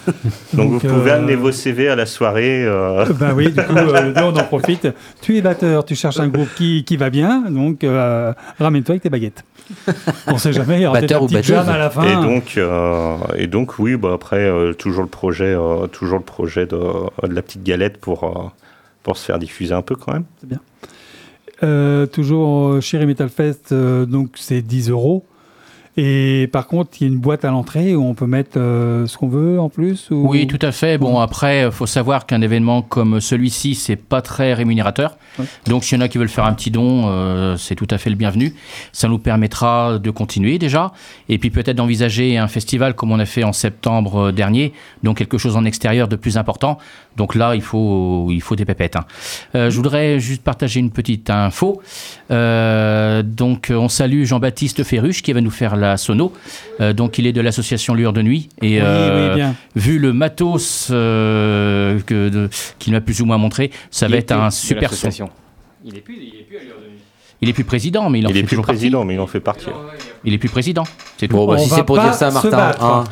[0.52, 2.64] Donc, vous pouvez euh, amener vos CV à la soirée.
[2.64, 4.88] euh, Ben oui, du coup, euh, nous, on en profite.
[5.20, 9.02] Tu es batteur, tu cherches un groupe qui, qui va bien, donc euh, ramène-toi avec
[9.02, 9.44] tes baguettes.
[10.28, 12.04] On sait jamais, il y aura Batteur un ou jam à la fin.
[12.04, 16.24] Et donc, euh, et donc, oui, bah après, euh, toujours le projet, euh, toujours le
[16.24, 18.48] projet de, de la petite galette pour, euh,
[19.02, 20.24] pour se faire diffuser un peu quand même.
[21.62, 25.24] Euh, toujours chez Metal Fest, euh, donc c'est 10 euros.
[26.00, 29.08] Et par contre, il y a une boîte à l'entrée où on peut mettre euh,
[29.08, 30.28] ce qu'on veut en plus ou...
[30.28, 30.96] Oui, tout à fait.
[30.96, 35.18] Bon, après, il faut savoir qu'un événement comme celui-ci, c'est pas très rémunérateur.
[35.66, 37.98] Donc, s'il y en a qui veulent faire un petit don, euh, c'est tout à
[37.98, 38.54] fait le bienvenu.
[38.92, 40.92] Ça nous permettra de continuer déjà.
[41.28, 44.72] Et puis peut-être d'envisager un festival comme on a fait en septembre euh, dernier.
[45.02, 46.78] Donc, quelque chose en extérieur de plus important.
[47.16, 48.96] Donc là, il faut, il faut des pépettes.
[48.96, 49.04] hein.
[49.54, 51.82] Euh, je voudrais juste partager une petite info.
[52.30, 56.32] Euh, donc, euh, on salue Jean-Baptiste Ferruche qui va nous faire la sono.
[56.80, 58.48] Euh, donc, il est de l'association Lueur de Nuit.
[58.62, 59.54] Et, Oui, euh, oui, bien.
[59.74, 61.98] vu le matos euh,
[62.78, 65.27] qu'il m'a plus ou moins montré, ça Il va être un super son.
[65.88, 66.98] Il est plus, il est plus à l'heure de nuit.
[67.40, 68.78] Il est plus président, mais il en Il fait est plus toujours partie.
[68.78, 69.66] président, mais il en fait partie.
[70.24, 70.82] Il est plus président.
[71.18, 71.36] C'est tout.
[71.36, 72.50] Bon, bah, On si va c'est pour pas dire ça, se Martin.
[72.50, 72.84] battre.
[72.84, 73.04] hein.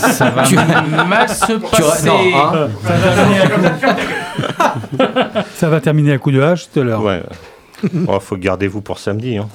[0.00, 2.06] Ça va Tu- mal se Tu- passer.
[2.06, 2.68] non, hein.
[2.82, 3.60] Ça va, terminer à coup...
[5.54, 7.02] Ça va terminer à coup de hache tout à l'heure.
[7.02, 7.22] Ouais.
[8.08, 9.36] Oh, faut garder vous pour samedi.
[9.36, 9.48] Hein.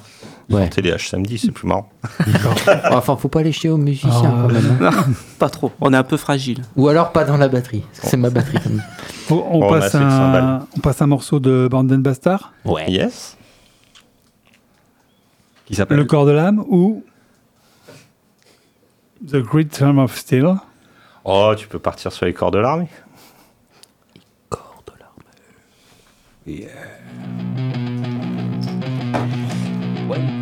[0.50, 0.62] Ouais.
[0.62, 1.89] Sortez les H samedi, c'est plus marrant.
[2.91, 4.78] Enfin, faut pas les jeter aux musiciens Ah, quand même.
[4.82, 4.91] hein.
[5.39, 5.72] Pas trop.
[5.82, 6.62] On est un peu fragile.
[6.76, 7.82] Ou alors pas dans la batterie.
[7.82, 8.60] parce que C'est ma batterie.
[9.32, 12.86] On, on Oh, passe un, on passe un morceau de Banden Bastard, Ouais.
[12.91, 13.38] Yes.
[15.66, 17.04] Qui s'appelle Le corps de l'âme ou
[19.28, 20.54] The Great Term of Steel.
[21.24, 22.88] Oh, tu peux partir sur les corps de l'armée.
[30.08, 30.35] Thank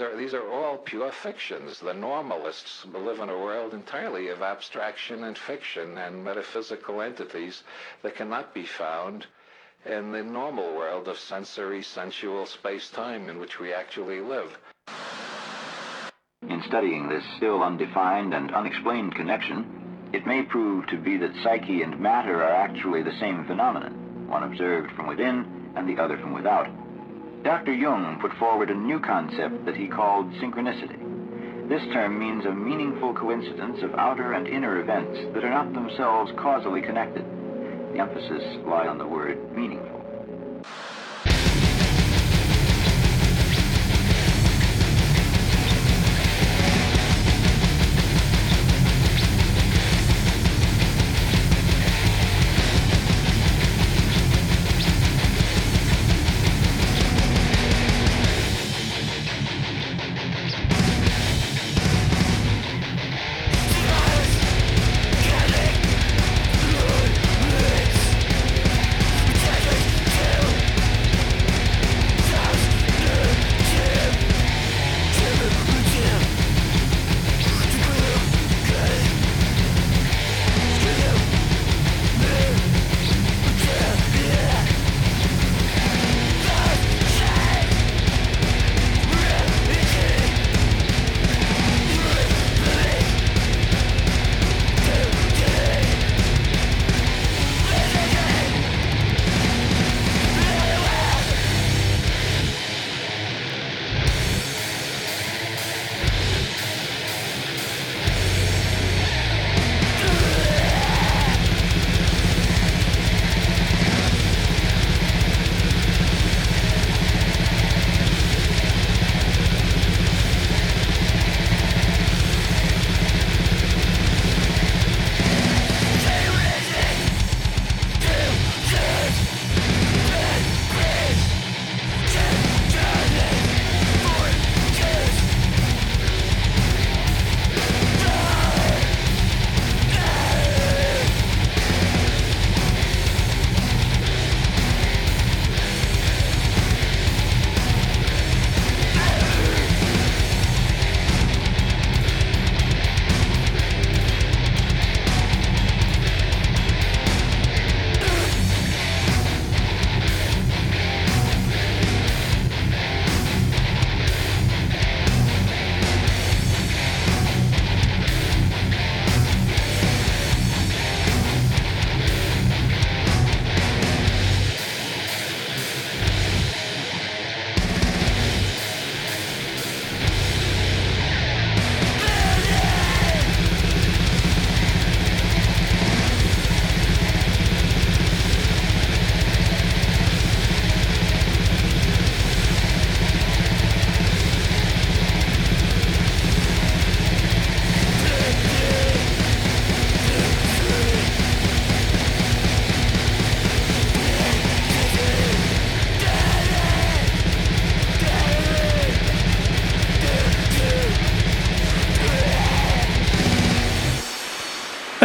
[0.00, 1.78] these are these are all pure fictions.
[1.80, 7.62] The normalists live in a world entirely of abstraction and fiction and metaphysical entities
[8.00, 9.26] that cannot be found
[9.84, 14.56] in the normal world of sensory, sensual space-time in which we actually live.
[16.48, 19.66] In studying this still undefined and unexplained connection,
[20.14, 23.92] it may prove to be that psyche and matter are actually the same phenomenon,
[24.30, 25.44] one observed from within
[25.76, 26.79] and the other from without.
[27.42, 27.72] Dr.
[27.72, 30.98] Jung put forward a new concept that he called synchronicity.
[31.68, 36.30] This term means a meaningful coincidence of outer and inner events that are not themselves
[36.36, 37.24] causally connected.
[37.94, 39.99] The emphasis lie on the word meaningful.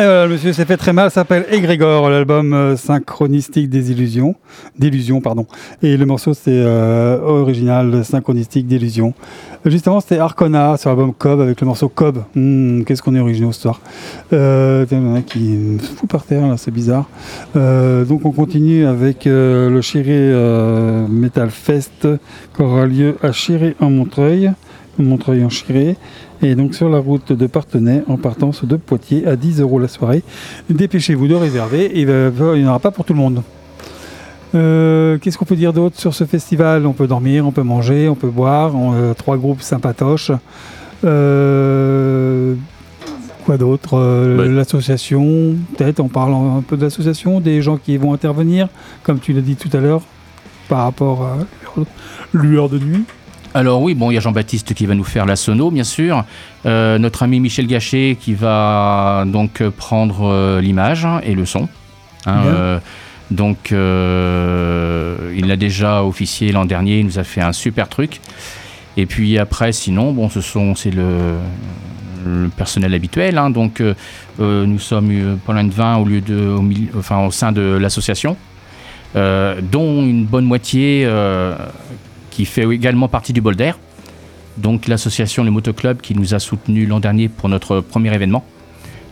[0.05, 4.35] Le monsieur s'est fait très mal, s'appelle Egrégor, l'album euh, synchronistique des illusions,
[4.77, 5.47] d'illusions, pardon.
[5.81, 9.13] Et le morceau c'est euh, original synchronistique d'illusions.
[9.65, 12.19] Justement, c'était Arcona sur l'album Cobb avec le morceau Cobb.
[12.35, 13.81] Hmm, Qu'est-ce qu'on est originaux ce soir.
[14.31, 17.09] Euh, il y en a qui me fout par terre là, c'est bizarre.
[17.55, 22.07] Euh, donc on continue avec euh, le Chiré euh, Metal Fest
[22.55, 24.51] qui aura lieu à Chiré en Montreuil.
[24.97, 25.97] Montreuil en Chiré.
[26.41, 29.87] Et donc sur la route de Partenay en partance de Poitiers à 10 euros la
[29.87, 30.23] soirée.
[30.69, 33.41] Dépêchez-vous de réserver, il n'y en aura pas pour tout le monde.
[34.53, 36.85] Euh, Qu'est-ce qu'on peut dire d'autre sur ce festival?
[36.85, 38.75] On peut dormir, on peut manger, on peut boire.
[38.75, 40.31] on- euh, trois groupes sympatoches.
[41.03, 42.55] Euh,
[43.45, 43.97] quoi d'autre?
[43.97, 48.67] Euh, L'association, peut-être on parle un peu de l'association, des gens qui vont intervenir,
[49.03, 50.01] comme tu l'as dit tout à l'heure,
[50.69, 51.37] par rapport à
[52.33, 53.03] lueur de nuit.
[53.55, 56.25] Alors oui, bon, il y a Jean-Baptiste qui va nous faire la sono, bien sûr.
[56.65, 61.69] Euh, notre ami Michel Gachet qui va donc euh, prendre euh, l'image et le son.
[62.25, 62.79] Hein, euh,
[63.31, 66.99] donc, il l'a déjà officié l'an dernier.
[66.99, 68.19] Il nous a fait un super truc.
[68.97, 71.35] Et puis après, sinon, bon, ce sont c'est le,
[72.25, 73.37] le personnel habituel.
[73.37, 73.51] hein.
[73.51, 73.81] donc,
[74.37, 78.35] nous sommes pas loin de 20 au lieu de, au, enfin, au sein de l'association,
[79.15, 81.55] euh, dont une bonne moitié euh,
[82.35, 83.79] qui fait également partie du bol d'air.
[84.57, 88.43] donc l'association Le Motoclub qui nous a soutenus l'an dernier pour notre premier événement.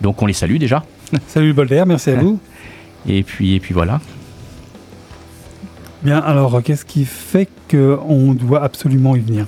[0.02, 0.84] Donc on les salue déjà.
[1.28, 2.38] Salut Bolder, merci à vous.
[3.08, 4.02] Et puis, et puis voilà.
[6.02, 9.46] Bien, alors qu'est-ce qui fait qu'on doit absolument y venir?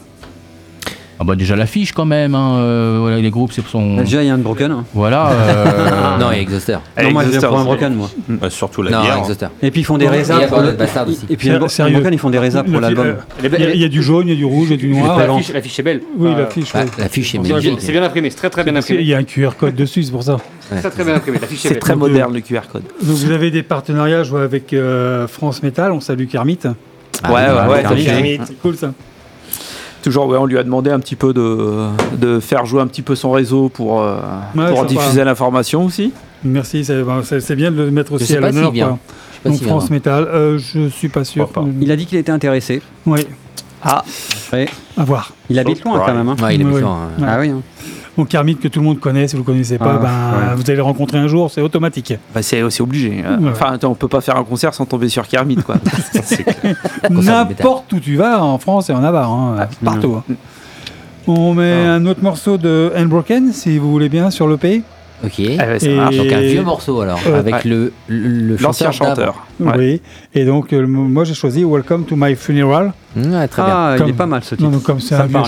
[1.17, 3.95] Ah bah déjà l'affiche quand même, hein, euh, voilà, les groupes c'est son...
[3.97, 4.69] Déjà, il y a un broken.
[4.69, 4.83] hein.
[4.93, 5.29] Voilà.
[5.31, 6.77] euh, Non, il y a Exhauster.
[7.01, 8.09] Non, moi, je pour un broken, moi.
[8.27, 9.17] Bah, surtout la Non, bière.
[9.19, 9.47] Exhauster.
[9.61, 10.71] Et puis ils font des Il y résas a pour le...
[10.73, 11.25] Bastard aussi.
[11.29, 13.05] Et puis un broken, ils font des résas pour l'album.
[13.07, 13.13] euh,
[13.43, 14.73] Il y, a- il y a du jaune, il y a du rouge, il y
[14.73, 15.17] a du noir.
[15.53, 16.01] L'affiche est belle.
[16.17, 16.73] Oui, l'affiche.
[16.75, 16.81] Oui.
[16.97, 17.79] L'affiche est c'est bien- magnifique.
[17.81, 19.01] C'est bien imprimé, c'est très très bien imprimé.
[19.03, 20.37] y a un QR code dessus, c'est pour ça.
[20.81, 21.37] Très très bien imprimé.
[21.55, 21.79] C'est belle.
[21.79, 22.83] très moderne le QR code.
[23.01, 26.59] Donc vous avez des partenariats je vois, avec euh, France Metal, on salue Kermit.
[27.23, 28.39] Ah, ouais, ouais, ouais.
[28.45, 28.91] C'est cool ça.
[30.06, 33.02] Toujours, ouais, on lui a demandé un petit peu de, de faire jouer un petit
[33.02, 34.18] peu son réseau pour, euh,
[34.56, 36.14] Ouais, pour diffuser l'information aussi.
[36.44, 37.02] Merci, c'est
[37.40, 38.72] c'est bien de le mettre Je aussi sais à l'honneur.
[38.72, 39.90] pas Donc France.
[39.90, 41.49] Metal, euh, je suis pas sûr.
[41.49, 41.64] Pas.
[41.82, 42.84] Il a dit qu'il était intéressé.
[43.07, 43.22] Oui,
[43.82, 44.03] Ah,
[44.53, 44.68] Ouais.
[44.95, 45.34] à voir.
[45.49, 46.30] Il habite loin quand même.
[46.30, 46.36] hein.
[46.40, 46.98] Ouais, il est Ouais, méchant.
[47.02, 47.19] hein.
[47.22, 47.27] ouais.
[47.27, 47.49] Ah oui.
[47.49, 47.61] hein.
[48.17, 50.55] Donc Kermit que tout le monde connaît, si vous le connaissez pas, Ah, ben, ouais.
[50.55, 52.13] vous allez le rencontrer un jour, c'est automatique.
[52.33, 53.21] bah c'est obligé.
[53.25, 53.49] Euh, Ouais.
[53.51, 55.75] Enfin, attends, on peut pas faire un concert sans tomber sur Kermit, quoi.
[57.09, 60.15] N'importe où tu vas, en France et en Navarre, hein, partout.
[60.29, 60.33] hein.
[61.27, 64.83] On met un autre morceau de Unbroken, si vous voulez bien, sur l'EP.
[65.23, 65.41] Ok.
[65.59, 66.17] Ah ouais, ça marche.
[66.17, 67.61] Donc un vieux morceau alors, Euh, avec ouais.
[67.65, 69.33] le, le, le L'ancien chanteur.
[69.33, 69.45] chanteur.
[69.59, 69.73] Ouais.
[69.77, 70.01] Oui.
[70.35, 72.93] Et donc, euh, moi j'ai choisi Welcome to My Funeral.
[73.15, 73.73] Ouais, très bien.
[73.75, 74.69] Ah, il est pas mal ce titre.
[74.69, 75.39] non, comme c'est Ça un vieux-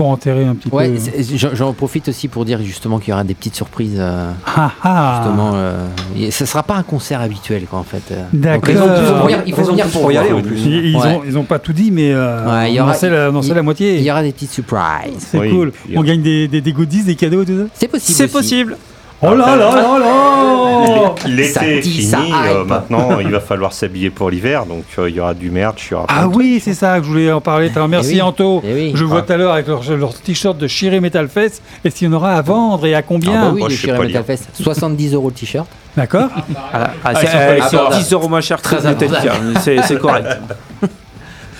[0.00, 1.54] pour enterrer un petit Ouais, peu.
[1.54, 3.98] j'en profite aussi pour dire justement qu'il y aura des petites surprises.
[3.98, 5.20] euh, Ah, ah.
[5.22, 5.84] justement, euh,
[6.18, 8.00] et ce sera pas un concert habituel quoi en fait.
[8.12, 8.22] euh.
[8.32, 8.72] D'accord.
[8.72, 10.56] Donc, il faut- il faut venir- pour y aller en plus.
[10.64, 11.06] Ils, ils Ouais.
[11.16, 13.10] ont, ils ont pas tout dit, mais euh, Ouais, il y on aura- en sait
[13.10, 13.98] la, la moitié.
[13.98, 15.18] Il y aura des petites surprises.
[15.18, 15.72] C'est Oui, cool.
[15.94, 17.64] On gagne des, des, des goodies, des cadeaux et tout ça?
[17.74, 18.16] C'est possible.
[18.16, 18.32] C'est aussi.
[18.32, 18.76] possible.
[19.22, 24.08] Oh là là là là L'été est dit, fini, euh, maintenant il va falloir s'habiller
[24.08, 26.58] pour l'hiver, donc euh, il y aura du merch, il y aura plein Ah oui,
[26.64, 27.70] c'est ça que je voulais en parler.
[27.88, 28.22] Merci Eh oui.
[28.22, 28.62] Anto.
[28.64, 28.92] Eh oui.
[28.94, 29.22] Je vois Ah.
[29.22, 31.62] tout à l'heure avec leur, leur t-shirt de Chiré Metal Fest.
[31.84, 34.04] Est-ce qu'il y en aura à vendre et à Ah combien bah oui, Chiré pas
[34.04, 34.24] Metal.
[34.24, 34.48] Fest.
[34.54, 35.66] 70 euros le t-shirt.
[35.96, 36.28] D'accord
[36.72, 37.96] Ah, ah, Ah, c'est ils sont euh.
[37.98, 38.86] 10 euros moins cher que Très
[39.82, 40.28] c'est correct.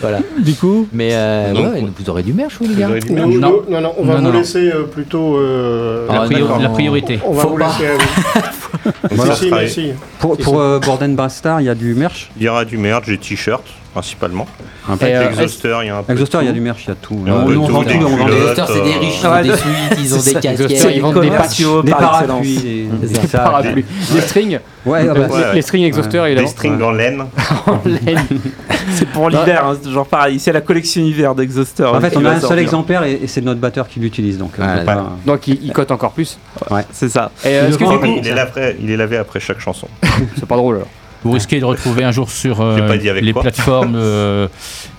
[0.01, 0.19] Voilà.
[0.39, 2.89] Du coup Mais euh, ouais, vous aurez du merch, vous les gars.
[3.11, 3.27] Non.
[3.69, 5.37] non, non, on va Non, vous laisser euh, plutôt.
[5.37, 6.61] euh, Ah, la, priori- d'accord.
[6.63, 7.21] la priorité.
[7.27, 7.67] on va faut vous pas.
[7.79, 7.93] laisser.
[9.11, 9.93] Voilà, si, si, ça mais sera- si.
[10.21, 12.31] Pour, pour euh, Borden Bastard, il y a du merch?
[12.37, 14.47] Il y aura du merch, des t-shirts principalement.
[14.89, 14.97] Un.
[14.97, 16.13] Et, euh, Exhauster, il y a un peu.
[16.13, 17.19] Exhauster, il y a du merch, il y a tout.
[17.27, 19.43] On vend des tout, on vend des- Exhauster, c'est des euh, riches, ils ouais, ont
[19.43, 20.87] des de- suites, ils ont des casquettes.
[20.95, 21.63] Ils vendent des patchs.
[21.85, 23.19] des par parapluies, des, des.
[23.19, 23.85] Des parapluies.
[24.15, 25.55] Les strings, Ouais, ah bah, Ouais, les, ouais.
[25.55, 26.49] les strings Exhauster, Des évidemment.
[26.49, 27.25] strings en laine.
[27.67, 28.27] En laine.
[28.95, 30.41] C'est pour l'hiver, hein, c'est toujours pareil.
[30.41, 31.85] C'est la collection hiver d'Exhauster.
[31.85, 34.39] En hein, fait, on a un seul exemplaire et, c'est notre batteur qui l'utilise.
[34.39, 34.95] Donc, euh, Ouais,
[35.27, 36.39] Donc il, cote encore plus.
[36.93, 37.31] C'est ça.
[37.45, 37.71] Euh,
[38.81, 39.89] il est lavé après chaque chanson.
[40.37, 40.89] c'est pas drôle alors.
[41.23, 43.43] Vous risquez de retrouver un jour sur euh, les quoi.
[43.43, 44.49] plateformes euh,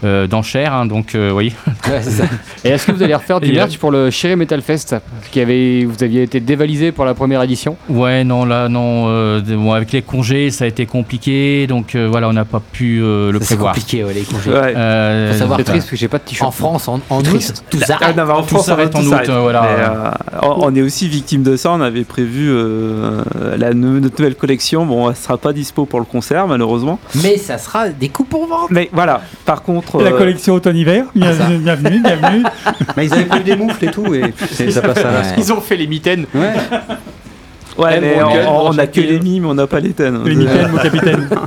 [0.03, 1.53] euh, d'enchères, hein, donc euh, oui.
[1.89, 2.25] Ouais, ça.
[2.63, 4.95] Et est-ce que vous allez refaire du Et, merch pour le Chiré Metal Fest
[5.31, 7.75] qui avait, vous aviez été dévalisé pour la première édition?
[7.89, 9.05] Ouais, non, là, non.
[9.09, 12.61] euh, bon, avec les congés, ça a été compliqué, donc euh, voilà, on n'a pas
[12.71, 13.73] pu euh, le Ça, C'est prévoir.
[13.73, 14.51] compliqué, ouais, les congés.
[14.51, 14.73] Ouais.
[14.75, 16.47] Euh, Faut savoir C'est triste parce que j'ai pas de t-shirt.
[16.47, 18.15] En France, en, en août, tout Ah, s'arrête.
[18.15, 19.61] non, mais en Tout France, s'arrête en août, voilà.
[19.61, 21.71] Mais, euh, on, on est aussi victime de ça.
[21.71, 23.23] On avait prévu euh,
[23.57, 24.85] la notre nouvelle collection.
[24.85, 26.99] Bon, elle sera pas dispo pour le concert, malheureusement.
[27.23, 28.67] Mais ça sera des coups pour vendre.
[28.69, 30.01] Mais voilà, par contre.
[30.01, 31.05] La euh, collection automne-hiver.
[31.15, 32.43] Bienvenue, bienvenue, bienvenue.
[32.97, 34.33] Mais ils avaient pris des moufles et tout, et
[34.71, 35.35] ça passe à.
[35.37, 36.25] Ils ont fait les mitaines.
[36.35, 36.53] Ouais.
[37.79, 40.23] Mais on, a que les mimes, on n'a pas les thèmes.
[40.25, 41.29] Les mitaines, mon capitaine.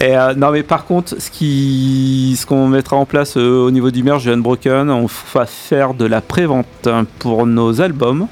[0.00, 3.70] Et, euh, non, mais par contre, ce qui, ce qu'on mettra en place euh, au
[3.70, 8.26] niveau du merge Unbroken, on va faire de la pré-vente hein, pour nos albums.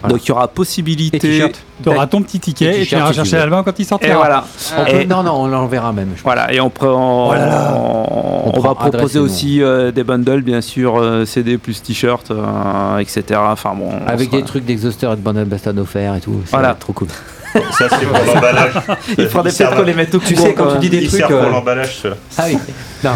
[0.00, 0.14] Voilà.
[0.14, 1.52] Donc il y aura Et possibilité.
[1.82, 4.14] Tu auras ton petit ticket Et et tu iras chercher l'album quand il Et sortira.
[4.16, 4.44] voilà.
[4.78, 6.10] On peut- Et- Non, non, on l'enverra même.
[6.16, 7.74] je Voilà, et on, prend- on, Oh là là.
[7.76, 11.82] on On va prend proposer et aussi euh, des bundles, bien sûr, euh, CD plus
[11.82, 13.24] t-shirt, euh, etc.
[13.42, 13.88] Enfin bon.
[14.04, 16.40] on Avec sera- des trucs d'Exhauster et de Bundle Bastard offerts et tout.
[16.50, 16.74] Voilà.
[16.74, 17.08] trop cool.
[17.52, 18.72] Ça, c'est pour l'emballage.
[19.18, 21.18] Il faudrait peut-être qu'on les mette au Tu sais, quand tu dis des Il trucs.
[21.20, 22.02] sert pour l'emballage.
[22.38, 22.56] Ah oui.
[23.04, 23.10] Non,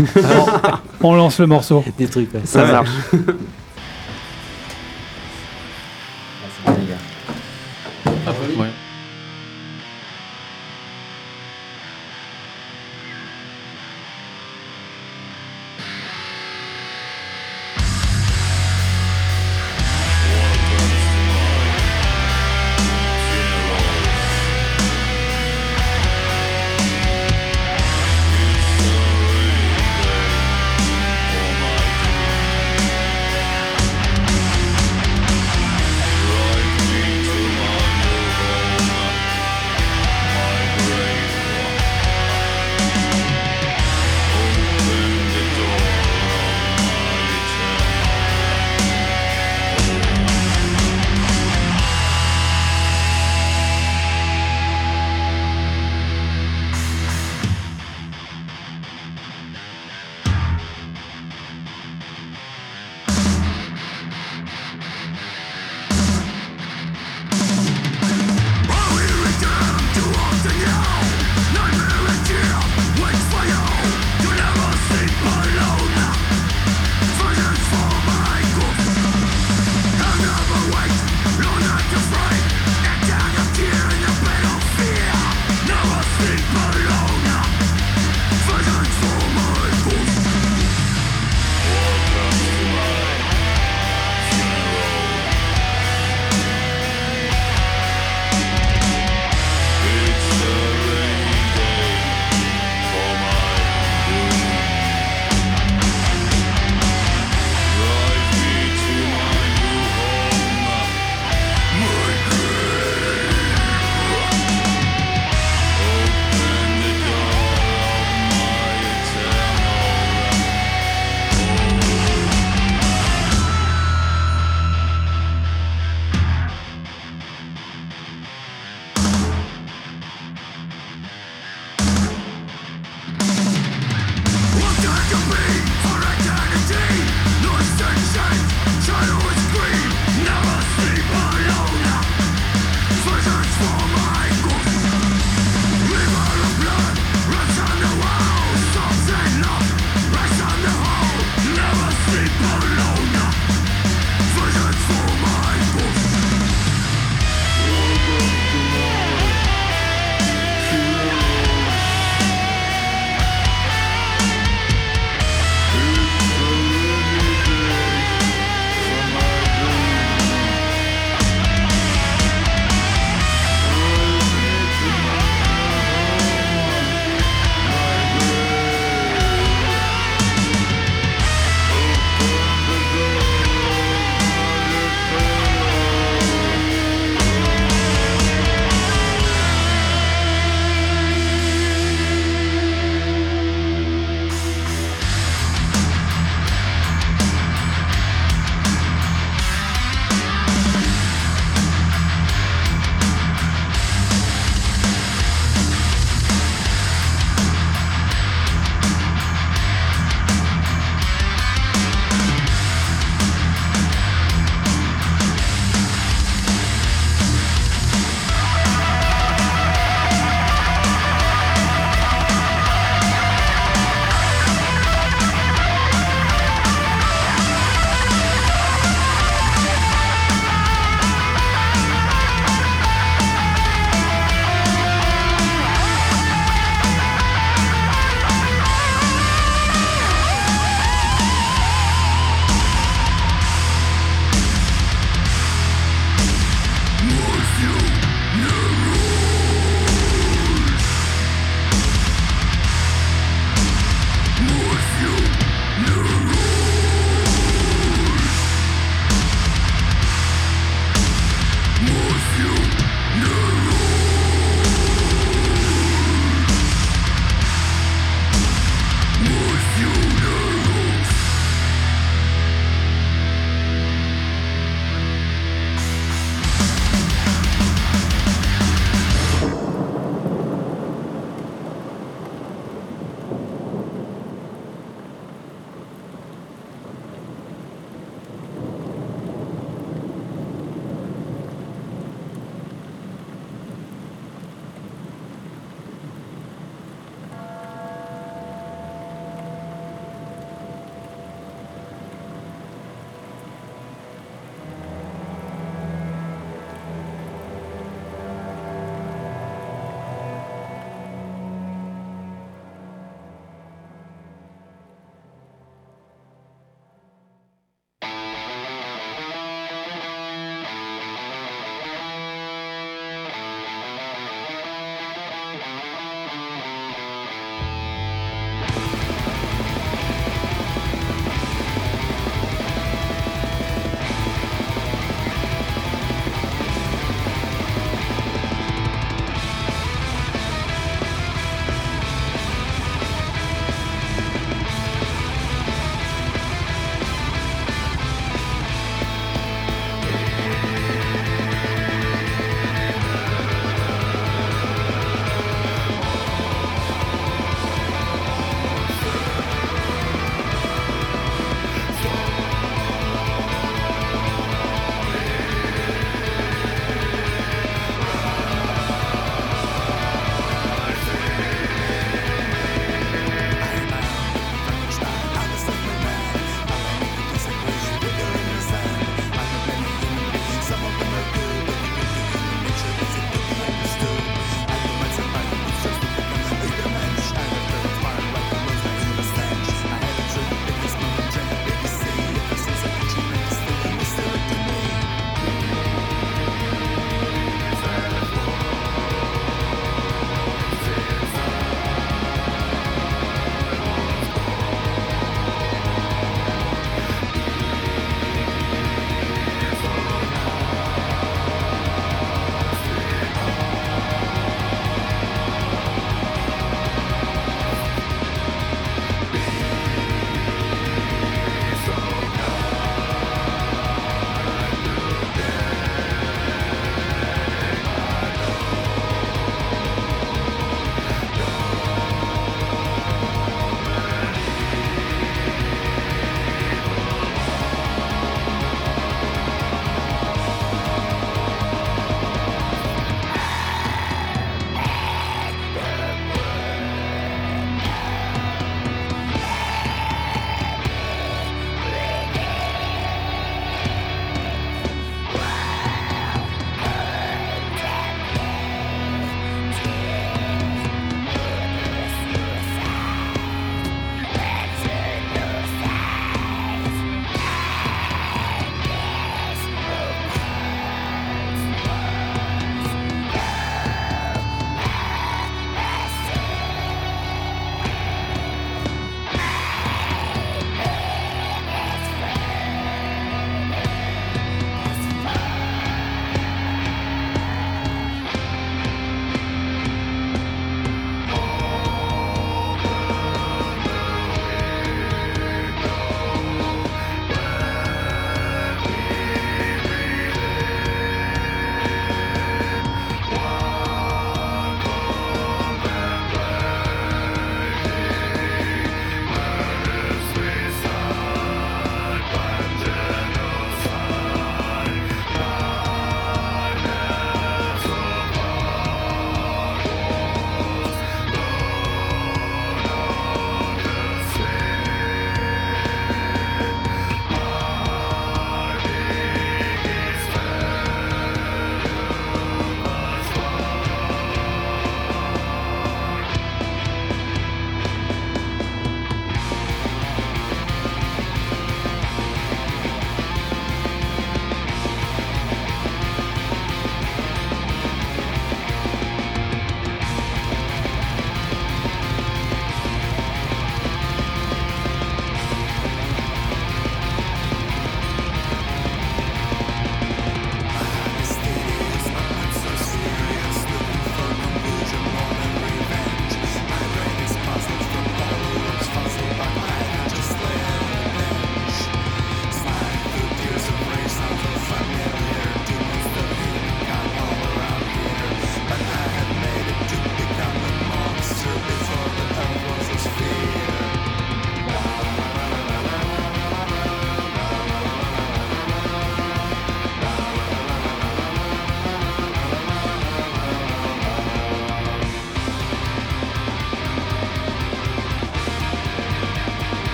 [1.03, 1.85] On lance le morceau.
[1.97, 2.29] des trucs.
[2.45, 2.89] Ça marche.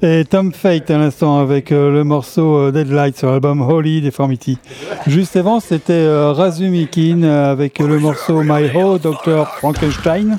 [0.00, 4.56] Et Tom Fate à l'instant avec euh, le morceau euh, Deadlight sur l'album Holy Deformity.
[5.08, 9.48] Juste avant, c'était euh, Razumikin avec le morceau My Ho, Dr.
[9.58, 10.38] Frankenstein.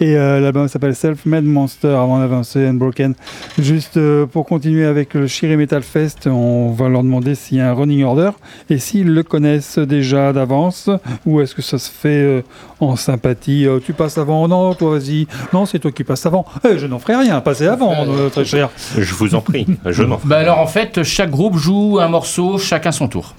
[0.00, 3.14] Et euh, l'album s'appelle Self-Made Monster avant d'avancer Unbroken.
[3.58, 7.60] Juste euh, pour continuer avec le Shiri Metal Fest, on va leur demander s'il y
[7.60, 8.30] a un running order
[8.68, 10.90] et s'ils le connaissent déjà d'avance
[11.24, 12.42] ou est-ce que ça se fait euh,
[12.80, 13.66] en sympathie.
[13.66, 15.26] Euh, tu passes avant Non, toi vas-y.
[15.52, 16.44] Non, c'est toi qui passes avant.
[16.64, 18.70] Eh, je n'en ferai rien, passez avant, euh, très cher.
[18.96, 22.58] Je vous en prie, je m'en Bah alors en fait, chaque groupe joue un morceau,
[22.58, 23.34] chacun son tour.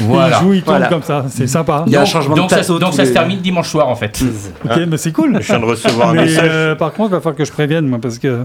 [0.00, 0.38] Voilà.
[0.38, 0.88] Il joue, il tourne Voilà.
[0.88, 1.84] comme ça, c'est sympa.
[1.86, 4.22] donc, donc ça, donc ça se termine dimanche soir en fait.
[4.64, 5.38] Ok, mais c'est cool.
[5.40, 6.48] Je viens de recevoir un Mais, message.
[6.50, 8.44] euh, par contre, il va falloir que je prévienne, moi, parce que.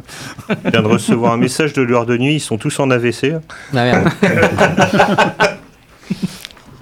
[0.66, 3.34] Je viens de recevoir un message de l'heure de nuit, ils sont tous en AVC.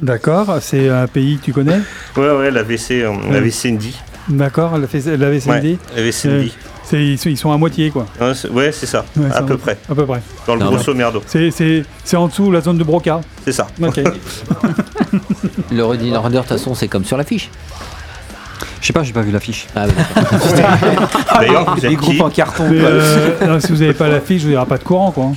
[0.02, 1.80] D'accord, c'est un pays que tu connais?
[2.18, 3.96] Ouais, ouais, l'AVC, euh, l'AVC Indy.
[4.28, 6.32] D'accord, la, fais- la VCND Ouais, la VCND.
[6.34, 6.48] Euh,
[6.98, 8.06] ils, sont, ils sont à moitié, quoi.
[8.20, 9.78] Ouais, c'est ouais, c'est ça, Ouais, à c'est peu près.
[9.90, 10.22] À peu près.
[10.48, 10.98] Dans le Non, grosso ouais.
[10.98, 11.22] merdo.
[11.28, 13.22] C'est- C'est c'est en dessous la zone de Broca.
[13.45, 13.68] C'est ça.
[13.82, 13.99] Ok.
[15.72, 17.49] Le order, de toute façon, c'est comme sur l'affiche.
[18.82, 19.68] Je sais pas, j'ai pas vu l'affiche.
[19.76, 19.94] Ah, oui,
[21.40, 22.65] D'ailleurs, vous êtes groupes en carton.
[22.70, 25.32] Euh, non, si vous n'avez pas l'affiche, n'y aura pas de courant, quoi.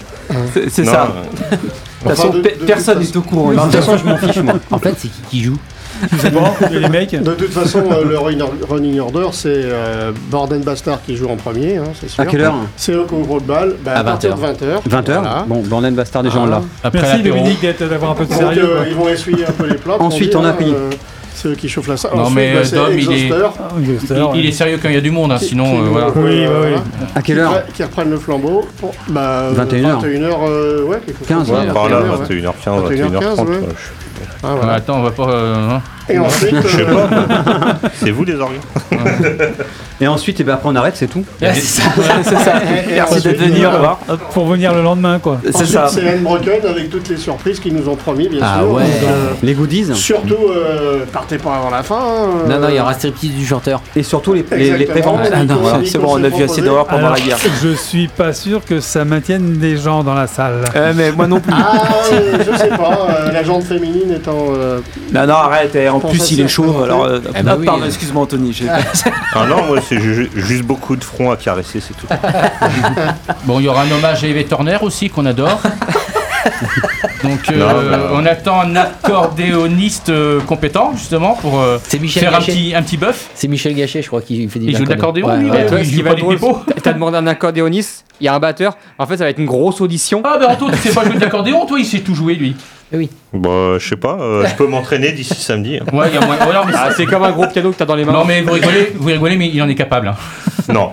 [0.53, 1.15] C'est c'est Non, ça.
[1.53, 3.51] euh, De toute façon, personne n'est au courant.
[3.53, 4.55] De toute façon, je m'en fiche, moi.
[4.71, 5.59] En fait, c'est qui qui joue?
[6.61, 7.11] Pas, les mecs.
[7.23, 8.19] De toute façon, euh, le
[8.69, 12.23] running order, c'est euh, Borden Bastard qui joue en premier, hein, c'est sûr.
[12.23, 12.55] À quelle heure?
[12.77, 13.75] C'est eux qui ouvrent le bal.
[13.85, 14.57] Bah, à, À partir 20 de
[14.91, 15.03] 20h.
[15.05, 16.63] 20h Bon, Borden Bastard, déjà, on l'a.
[16.85, 17.23] Après Merci.
[17.23, 18.65] Dominique d'avoir un peu de Donc, sérieux.
[18.65, 19.97] euh, ils vont essuyer un peu les plats.
[20.01, 20.75] Ensuite, dit, on a payé.
[21.35, 22.13] c'est eux qui chauffent la salle.
[22.15, 24.95] Non, Ensuite, mais bah, c'est Dom, il est- Ah, Il, il est sérieux quand il
[24.95, 26.09] y a du monde, hein, qui- sinon qui euh, nous- voilà.
[26.17, 26.81] Oui, oui, oui.
[27.15, 28.67] À quelle qui heure Qui reprennent le flambeau.
[28.79, 30.01] Pour, bah, 21h.
[30.01, 32.27] 21h, euh, ouais, quelque chose 15, comme ça, ouais, par là, 21h, ouais.
[32.27, 33.49] 21h15, 21h15, 21h30.
[33.49, 33.69] ouais.
[34.43, 34.73] Ah, voilà.
[34.75, 35.29] attends, on va pas.
[35.29, 35.83] euh, hein.
[36.09, 37.79] Et ensuite, Je sais euh, pas.
[37.95, 38.61] C'est vous les organes.
[40.01, 41.25] Et ensuite, eh ben, après, on arrête, c'est tout.
[41.41, 41.83] c'est ça.
[42.23, 42.53] C'est ça.
[42.87, 43.99] Et- et Merci d'être venu, au revoir.
[44.09, 44.21] Hop.
[44.33, 45.41] Pour venir le lendemain, quoi.
[45.53, 45.89] C'est ça.
[45.89, 48.73] c'est Unbroken avec toutes les surprises qu'ils nous ont promis, bien Ah sûr.
[48.73, 48.83] ouais.
[48.85, 49.95] Donc, euh, Les goodies.
[49.95, 51.97] Surtout, euh, partez pas avant la fin.
[51.97, 53.81] hein, Non, non, il y euh, aura striptease du chanteur.
[53.97, 55.21] Et surtout, les, les, les préventes.
[55.33, 55.39] Ah
[55.85, 57.39] c'est bon, on a vu assez d'horreur pendant la guerre.
[57.63, 60.63] je suis pas sûr que ça maintienne des gens dans la salle.
[60.77, 61.53] Euh, mais moi non plus.
[61.57, 61.73] Ah,
[62.13, 64.47] euh, je sais pas, euh, la jante féminine étant.
[64.51, 64.81] euh,
[65.13, 65.75] Non, non, arrête.
[65.77, 66.83] et en plus, il est chaud.
[66.83, 67.67] Alors, euh, Eh bah ah, oui.
[67.67, 68.53] pardon, excuse-moi, Anthony.
[68.53, 68.67] j'ai-
[69.35, 72.07] Ah non, moi, c'est ju- juste beaucoup de front à caresser, c'est tout.
[73.45, 75.61] Bon, il y aura un hommage à Yves Turner aussi qu'on adore.
[77.23, 78.05] Donc euh, Non, non.
[78.15, 82.53] on attend un accordéoniste euh, compétent justement pour euh, C'est Michel faire un Gachet.
[82.53, 83.31] petit, un petit buff.
[83.35, 85.67] C'est Michel Gachet, je crois, qui fait des Il joue de l'accordéon, lui, ouais, ouais.
[85.67, 88.39] Toi, il ce va des drôle, c'est- t'as demandé un accordéoniste, il y a un
[88.39, 88.77] batteur.
[88.99, 90.23] En fait, ça va être une grosse audition.
[90.25, 92.55] Ah ben Anto, tu sais pas jouer de l'accordéon, toi il sait tout jouer lui.
[93.33, 95.79] Bah, je sais pas, euh, je peux m'entraîner d'ici samedi.
[95.79, 95.85] hein.
[95.97, 96.37] Ouais, il y a moins.
[96.39, 98.13] ouais, non, mais Ah, c'est- c'est comme un gros piano que t'as dans les mains.
[98.13, 100.09] non mais vous rigolez, vous rigolez, mais il en est capable.
[100.09, 100.15] hein.
[100.73, 100.93] Non,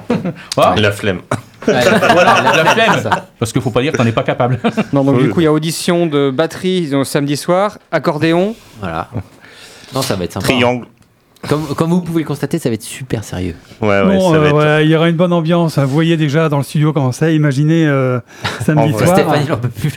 [0.57, 1.19] Ah, la flemme.
[1.65, 3.09] Voilà, la flemme.
[3.39, 4.59] Parce qu'il faut pas dire que t'en es pas capable.
[4.91, 5.23] Non, donc Oui.
[5.23, 8.55] du coup, il y a audition de batterie donc, samedi soir, accordéon.
[8.79, 9.07] Voilà.
[9.93, 10.45] Non, ça va être sympa.
[10.47, 10.85] Triangle.
[11.49, 13.55] Comme, comme vous pouvez le constater, ça va être super sérieux.
[13.81, 14.55] Ouais, ouais, Bon, ça va euh, être.
[14.55, 15.77] ouais, il y aura une bonne ambiance.
[15.77, 17.35] Vous voyez déjà dans le studio comment c'est.
[17.35, 18.19] Imaginez euh,
[18.65, 19.09] samedi soir.
[19.09, 19.91] Stéphane, il en peut plus.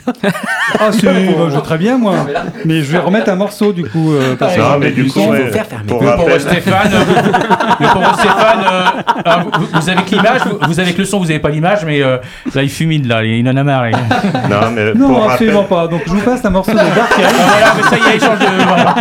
[0.79, 2.15] Ah, si, bah, je joue très bien, moi.
[2.65, 4.11] Mais je vais remettre un morceau, du coup.
[4.11, 5.85] euh, parce que- Non, mais du coup, faut ouais, faire fermer.
[5.87, 6.99] pour Le rappel, Stéphane, euh,
[7.79, 8.83] le pauvre Stéphane, euh,
[9.23, 11.49] alors, vous, vous avez que l'image, vous, vous avez que le son, vous avez pas
[11.49, 12.17] l'image, mais euh,
[12.53, 13.85] là il fumine là, il en a marre.
[13.93, 15.87] Ah, non, mais Non, pour rappel, absolument pas.
[15.87, 17.25] Donc, je vous passe un morceau de Dark Eye.
[17.33, 18.45] voilà, mais ça y est, il change de.
[18.67, 18.95] Voilà.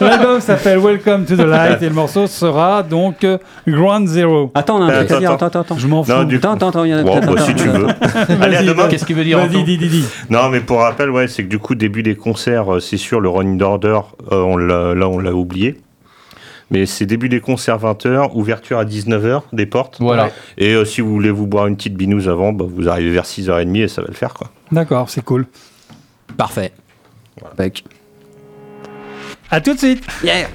[0.00, 4.50] L'album s'appelle Welcome to the Light et le morceau sera donc euh, Ground Zero.
[4.54, 5.30] Attends, on a un truc à Attends, dire.
[5.32, 5.46] attends.
[5.46, 5.78] Attends, attends.
[5.78, 6.10] Je m'en fous.
[6.12, 7.86] Non, du Attends, attends, attends, il y en a Bon, peut-être bah, si tu veux.
[8.42, 8.88] Allez, à Vas-y, demain.
[8.88, 10.04] Qu'est-ce qu'il veut dire Vas-y, dis, dis, dis.
[10.28, 13.20] Non, mais pour rappel, ouais, c'est que du coup, début des concerts, euh, c'est sûr,
[13.20, 14.00] le running order,
[14.32, 15.80] euh, on l'a- là, on l'a oublié.
[16.72, 19.98] Mais c'est début des concerts 20h, ouverture à 19h des portes.
[20.00, 20.30] Voilà.
[20.58, 23.24] Et euh, si vous voulez vous boire une petite binouse avant, bah, vous arrivez vers
[23.24, 24.50] 6h30 et ça va le faire, quoi.
[24.72, 25.46] D'accord, c'est cool.
[26.36, 26.72] Parfait.
[27.56, 27.84] Bec.
[29.48, 30.04] À tout de suite.
[30.24, 30.48] Thank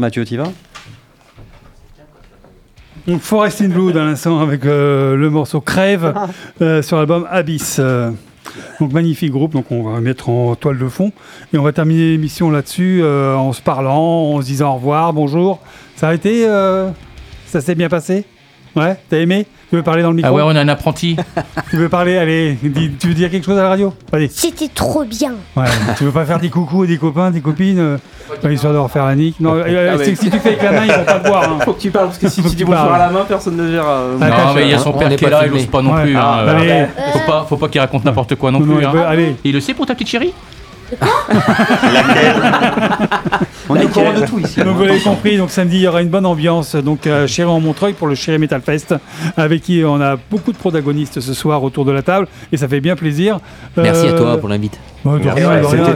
[0.00, 0.50] alors Mathieu, tu vas
[3.06, 6.14] Donc Forest in Blood à l'instant avec euh, le morceau Crève
[6.62, 7.76] euh, sur l'album Abyss.
[7.78, 8.10] Euh,
[8.80, 11.12] donc magnifique groupe, donc on va mettre en toile de fond
[11.52, 15.12] et on va terminer l'émission là-dessus euh, en se parlant, en se disant au revoir,
[15.12, 15.60] bonjour.
[15.96, 16.90] Ça a été, euh,
[17.46, 18.24] ça s'est bien passé?
[18.76, 21.16] Ouais, t'as aimé Tu veux parler dans le micro Ah ouais, on a un apprenti.
[21.70, 24.28] Tu veux parler Allez, dis- tu veux dire quelque chose à la radio Allez.
[24.28, 25.32] C'était trop bien.
[25.56, 25.64] Ouais,
[25.98, 29.06] tu veux pas faire des coucous à des copains, des copines euh, histoire de refaire
[29.06, 29.36] la nique.
[29.40, 30.04] Non, euh, euh, Ah ouais.
[30.04, 31.42] c'est que si tu fais avec la main, ils vont pas te voir.
[31.44, 31.58] hein.
[31.64, 33.00] Faut que tu parles parce que si Faut tu que dis tu bonjour parles.
[33.02, 33.88] à la main, personne ne verra.
[33.92, 35.40] euh, Ah, Non, mais il y a son on père n'est qui est pas là,
[35.42, 35.58] il filmé.
[35.60, 36.02] n'ose pas non Ouais.
[36.02, 36.16] plus.
[36.16, 36.70] Ah, hein, allez.
[36.70, 38.82] euh, Faut pas, faut pas qu'il raconte n'importe quoi non Non, plus.
[38.84, 38.92] non, hein.
[38.94, 39.36] bah, allez.
[39.44, 40.32] Il le sait pour ta petite chérie
[43.68, 44.60] On est au courant de tout ici.
[44.62, 47.48] Donc vous l'avez compris, donc samedi il y aura une bonne ambiance donc à Chéri
[47.48, 48.94] en Montreuil pour le Chéri Metal Fest
[49.36, 52.66] avec qui on a beaucoup de protagonistes ce soir autour de la table et ça
[52.68, 53.38] fait bien plaisir.
[53.76, 54.78] Merci à Euh, toi pour l'invite.
[55.04, 55.20] de Ouais,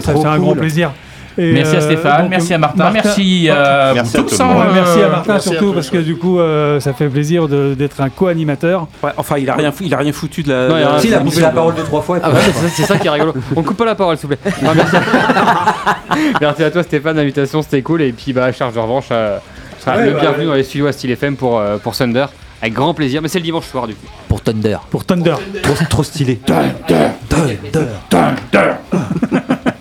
[0.00, 0.92] c'était un grand plaisir.
[1.36, 4.36] Et, Merci à euh, Stéphane, donc, merci à Martin, Martin- merci à Merci à tous.
[4.36, 4.56] tout le monde.
[4.58, 7.48] Ouais, merci à euh, Martin merci surtout parce que du coup euh, ça fait plaisir
[7.48, 8.86] d'être un co-animateur.
[9.02, 10.68] Ouais, enfin, il a rien, il a rien foutu de la.
[10.68, 12.02] Non, il a de la- rien Si, il a de coupé la parole deux, trois
[12.02, 12.18] fois.
[12.22, 12.36] Ah ouais,
[12.74, 13.34] c'est ça- qui est rigolo.
[13.56, 14.52] On coupe pas la parole, s'il vous plaît.
[14.62, 15.00] Non, merci, à...
[16.40, 18.02] merci à toi, Stéphane, l'invitation, c'était cool.
[18.02, 19.38] Et puis, bah, charge de revanche, euh,
[19.86, 22.26] Ouais, le bah, bienvenu dans les studios à Style FM pour, euh, pour Thunder.
[22.62, 24.06] Avec grand plaisir, mais c'est le dimanche soir du coup.
[24.28, 24.78] Pour Thunder.
[24.90, 25.34] Pour Thunder.
[25.62, 26.40] Trop, trop stylé.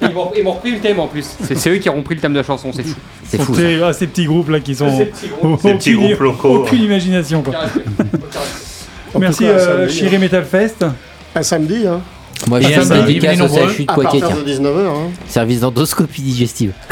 [0.08, 1.26] Ils m'ont ils m'ont repris le thème en plus.
[1.44, 2.96] C'est c'est eux qui ont repris le thème de la chanson, c'est fou.
[3.26, 3.54] C'est fou.
[3.56, 5.60] c'est- ah, ces petits groupes là qui sont Ces petits groupes.
[5.62, 6.56] Ces petits aucune- groupes locaux.
[6.64, 7.54] Aucune imagination quoi.
[9.14, 10.86] En Merci cas, euh, samedi, Chéri Metal Fest.
[11.36, 12.02] Un samedi, hein,
[12.48, 13.48] Moi, j'ai un une dédicace au.
[13.48, 14.36] CHU de Poitiers, partir tiens.
[14.60, 14.88] de 19h.
[14.88, 15.10] Hein.
[15.28, 16.74] Service d'endoscopie digestive.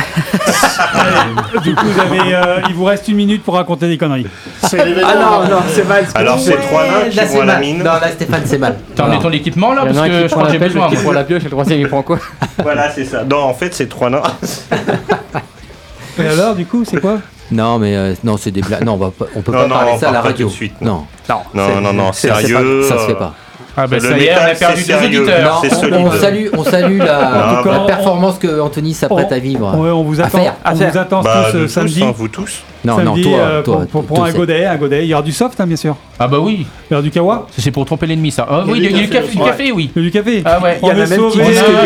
[1.64, 4.26] Du coup, vous avez, euh, il vous reste une minute pour raconter des conneries.
[4.64, 4.68] Ah
[5.16, 6.06] non, non, c'est mal.
[6.08, 7.78] ce Alors c'est trois nains qui vont à la mine.
[7.80, 8.78] Non, là, Stéphane, c'est mal.
[8.96, 10.90] T'as emmené ton équipement là Il Parce que je crois que la j'ai besoin.
[10.90, 11.02] moi.
[11.02, 12.20] prend la pioche et le troisième il prend quoi?
[12.62, 13.24] Voilà, c'est ça.
[13.24, 14.22] Non, en fait, c'est trois nains.
[16.20, 17.20] Et alors, du coup, c'est quoi?
[17.52, 18.84] Non, mais euh, non, c'est des blagues.
[18.84, 20.46] Non, on, va pas- on peut Non, pas non, parler on ça à la radio.
[20.48, 21.06] tout de suite, non.
[21.30, 21.38] non.
[21.54, 23.34] Non, non, non, sérieux, pas- Ça se fait euh, pas.
[23.78, 25.62] Ah bah Le ça y est, on a métal, perdu c'est deux auditeurs.
[25.90, 29.76] Non, on, salue, on salue la, on- performance que Anthony s'apprête à vivre.
[29.78, 30.92] Ouais, on vous À attend, faire, à on faire.
[30.92, 32.00] vous attend Bah, tous samedi.
[32.02, 32.64] tous, hein, vous tous.
[32.84, 35.04] Non, samedi, non, toi, euh, toi, pour, pour toi, prendre un godet, un godet.
[35.04, 35.96] Il y aura du soft, hein, bien sûr.
[36.20, 38.48] Ah bah oui, Il y aura du kawa, c'est pour tromper l'ennemi ça.
[38.50, 39.92] Ah Il oui, du il y a du café du oui.
[39.96, 40.42] il y a du café.
[40.46, 40.80] Ah ouais.
[40.82, 41.40] Il y en a même qui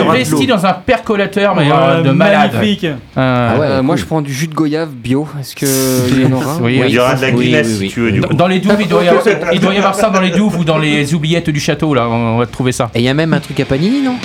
[0.05, 2.53] On investi dans un percolateur, mais Ouais, euh, de malade.
[2.53, 2.83] magnifique.
[2.85, 5.27] Euh, Ah ouais, Euh, Moi je prends du jus de goyave bio.
[5.39, 7.93] Est-ce qu'il y en aura Oui, Il y aura de la Oui, Guinness oui, si
[7.93, 8.33] tu veux, du Dans, coup.
[8.33, 9.23] dans les douves, il doit, y avoir,
[9.53, 12.07] il doit y avoir ça dans les douves ou dans les oubliettes du château, là,
[12.09, 12.89] on va trouver ça.
[12.95, 14.15] Et il y a même un truc à Panini, non?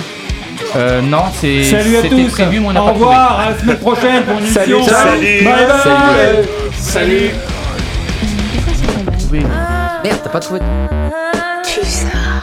[0.75, 2.31] Euh, non, c'est Salut à tous.
[2.31, 2.93] prévu, mais on Au pas trouvé.
[2.93, 3.39] revoir.
[3.39, 4.93] À la semaine prochaine pour une Salut, émission.
[4.93, 5.43] salut.
[5.43, 6.45] Bye bye.
[6.77, 7.29] Salut.
[9.19, 9.45] Salut
[10.03, 10.59] Merde, t'as pas trouvé.
[10.61, 11.20] Ah.